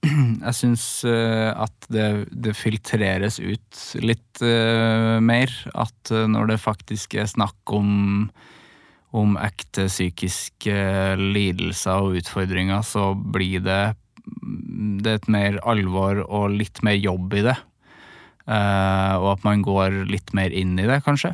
Jeg 0.45 0.54
syns 0.54 0.86
uh, 1.08 1.52
at 1.65 1.88
det, 1.89 2.28
det, 2.30 2.54
filtreres 2.58 3.39
ut 3.41 3.82
litt 4.06 4.43
uh, 4.45 5.17
mer. 5.24 5.52
At 5.74 6.13
når 6.30 6.54
det 6.54 6.62
faktisk 6.63 7.17
er 7.17 7.30
snakk 7.32 7.74
om, 7.74 8.30
om 9.15 9.38
ekte 9.41 9.89
psykiske 9.89 10.78
lidelser 11.19 12.06
og 12.06 12.21
utfordringer, 12.21 12.86
så 12.86 13.13
blir 13.15 13.65
det, 13.65 13.84
det 15.02 15.15
er 15.15 15.24
et 15.24 15.32
mer 15.32 15.60
alvor 15.65 16.21
og 16.28 16.54
litt 16.54 16.84
mer 16.86 17.00
jobb 17.00 17.39
i 17.41 17.48
det. 17.50 17.58
Eh, 18.46 19.14
og 19.18 19.32
at 19.34 19.46
man 19.46 19.64
går 19.66 20.04
litt 20.12 20.34
mer 20.38 20.54
inn 20.54 20.78
i 20.78 20.86
det, 20.88 21.02
kanskje. 21.06 21.34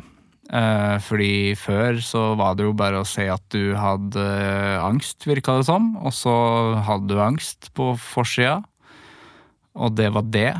Eh, 0.52 0.96
fordi 1.04 1.52
før 1.60 2.00
så 2.04 2.24
var 2.40 2.56
det 2.56 2.66
jo 2.66 2.74
bare 2.76 3.02
å 3.02 3.08
si 3.08 3.26
at 3.30 3.44
du 3.52 3.74
hadde 3.78 4.24
angst, 4.82 5.26
virka 5.28 5.58
det 5.60 5.68
som. 5.68 5.92
Og 6.00 6.14
så 6.16 6.34
hadde 6.88 7.12
du 7.12 7.22
angst 7.22 7.72
på 7.76 7.92
forsida, 8.00 8.60
og 9.76 9.96
det 10.00 10.08
var 10.16 10.28
det. 10.32 10.50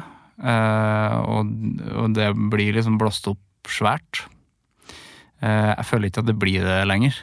Eh, 0.43 1.17
og 1.33 2.17
det 2.17 2.31
blir 2.53 2.77
liksom 2.77 3.01
blåst 3.01 3.29
opp 3.33 3.73
svært. 3.73 4.27
Jeg 5.43 5.87
føler 5.88 6.07
ikke 6.07 6.23
at 6.23 6.29
det 6.29 6.38
blir 6.38 6.62
det 6.62 6.83
lenger, 6.87 7.17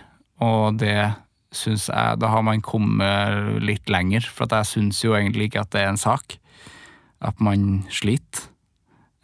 og 0.43 0.79
det 0.81 1.13
syns 1.55 1.85
jeg 1.87 2.19
Da 2.19 2.27
har 2.33 2.43
man 2.43 2.59
kommet 2.61 3.63
litt 3.63 3.87
lenger, 3.87 4.27
for 4.27 4.51
jeg 4.51 4.67
syns 4.67 4.99
jo 5.05 5.15
egentlig 5.15 5.47
ikke 5.47 5.63
at 5.63 5.71
det 5.71 5.81
er 5.85 5.91
en 5.93 5.99
sak. 5.99 6.35
At 7.23 7.39
man 7.39 7.85
sliter. 7.87 8.49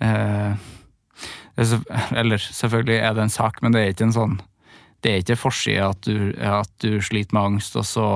Eh, 0.03 0.53
eller 2.19 2.37
selvfølgelig 2.37 2.97
er 2.99 3.15
det 3.15 3.25
en 3.25 3.33
sak, 3.33 3.61
men 3.61 3.75
det 3.75 3.81
er 3.81 3.93
ikke 3.93 4.09
en 4.09 4.15
sånn 4.15 4.39
Det 5.03 5.11
er 5.11 5.21
ikke 5.21 5.37
forside 5.39 5.91
at, 5.93 6.07
at, 6.41 6.71
du 6.81 6.97
sliter 7.03 7.35
med 7.37 7.51
angst, 7.53 7.75
og 7.77 7.85
så 7.85 8.07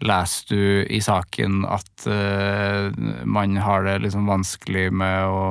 leser 0.00 0.48
du 0.48 0.62
i 0.92 1.00
saken 1.00 1.64
at 1.68 2.06
uh, 2.08 2.88
man 3.24 3.56
har 3.60 3.84
det 3.84 3.98
liksom 4.04 4.28
vanskelig 4.28 4.90
med 4.92 5.28
å 5.28 5.44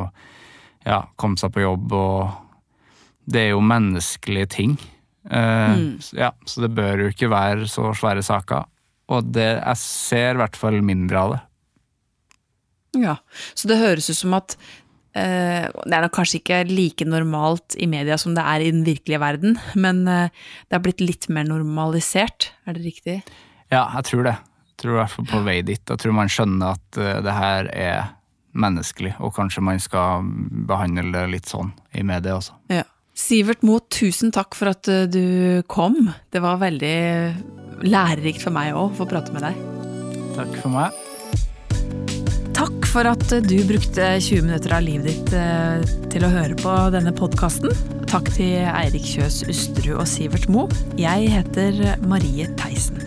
ja, 0.85 1.03
komme 1.21 1.37
seg 1.37 1.53
på 1.53 1.63
jobb, 1.63 1.93
og 1.93 3.29
det 3.29 3.43
er 3.43 3.53
jo 3.53 3.61
menneskelige 3.61 4.51
ting. 4.57 4.75
Uh, 5.29 5.73
mm. 5.77 5.89
ja, 6.17 6.31
så 6.45 6.65
det 6.65 6.73
bør 6.77 7.05
jo 7.05 7.13
ikke 7.13 7.29
være 7.29 7.69
så 7.69 7.93
svære 7.97 8.25
saker. 8.25 8.65
Og 9.13 9.29
det, 9.33 9.49
jeg 9.61 9.81
ser 9.81 10.33
i 10.33 10.41
hvert 10.41 10.57
fall 10.57 10.81
mindre 10.85 11.21
av 11.21 11.35
det. 11.35 11.41
Ja, 13.05 13.17
så 13.53 13.69
det 13.69 13.81
høres 13.81 14.09
ut 14.09 14.17
som 14.17 14.33
at 14.37 14.55
det 15.15 15.95
er 15.95 16.03
nok 16.03 16.15
kanskje 16.17 16.41
ikke 16.41 16.57
like 16.67 17.05
normalt 17.07 17.77
i 17.79 17.87
media 17.87 18.17
som 18.19 18.35
det 18.35 18.43
er 18.43 18.65
i 18.65 18.71
den 18.73 18.83
virkelige 18.87 19.21
verden, 19.23 19.55
men 19.79 20.03
uh, 20.09 20.27
det 20.67 20.75
har 20.75 20.83
blitt 20.83 21.03
litt 21.03 21.29
mer 21.31 21.47
normalisert, 21.47 22.49
er 22.67 22.75
det 22.75 22.83
riktig? 22.83 23.15
Ja, 23.71 23.85
jeg 23.95 24.09
tror 24.09 24.27
det. 24.27 24.35
Jeg 24.75 24.81
tror 24.83 24.97
i 24.97 24.99
hvert 24.99 25.13
fall 25.13 25.29
på 25.29 25.41
vei 25.45 25.61
dit. 25.63 25.79
Jeg 25.79 26.01
tror 26.03 26.17
man 26.17 26.31
skjønner 26.31 26.75
at 26.75 26.99
uh, 26.99 27.13
det 27.23 27.37
her 27.37 27.71
er 27.71 28.11
menneskelig, 28.55 29.15
og 29.23 29.33
kanskje 29.35 29.63
man 29.63 29.79
skal 29.83 30.27
behandle 30.67 31.07
det 31.15 31.25
litt 31.31 31.49
sånn 31.51 31.71
i 31.95 32.03
media 32.07 32.37
også. 32.39 32.59
Ja. 32.73 32.83
Sivert 33.15 33.63
Moe, 33.63 33.79
tusen 33.87 34.33
takk 34.35 34.57
for 34.59 34.73
at 34.73 34.89
du 35.07 35.63
kom. 35.71 36.09
Det 36.35 36.43
var 36.43 36.59
veldig 36.59 37.87
lærerikt 37.87 38.43
for 38.43 38.51
meg 38.55 38.75
òg 38.75 38.89
å 38.89 38.95
få 38.99 39.07
prate 39.07 39.31
med 39.31 39.47
deg. 39.47 39.59
Takk 40.35 40.57
for 40.59 40.75
meg. 40.75 41.04
Takk 42.55 42.87
for 42.87 43.07
at 43.09 43.25
du 43.43 43.57
brukte 43.67 44.05
20 44.23 44.45
minutter 44.47 44.75
av 44.77 44.85
livet 44.85 45.11
ditt 45.11 45.33
til 46.13 46.23
å 46.23 46.31
høre 46.31 46.55
på 46.61 46.75
denne 46.95 47.11
podkasten. 47.15 47.73
Takk 48.07 48.31
til 48.37 48.63
Eirik 48.69 49.03
Kjøs 49.03 49.41
Usterud 49.51 49.99
og 49.99 50.07
Sivert 50.07 50.47
Moe. 50.47 50.71
Jeg 50.99 51.33
heter 51.35 51.97
Marie 52.07 52.47
Theisen. 52.61 53.03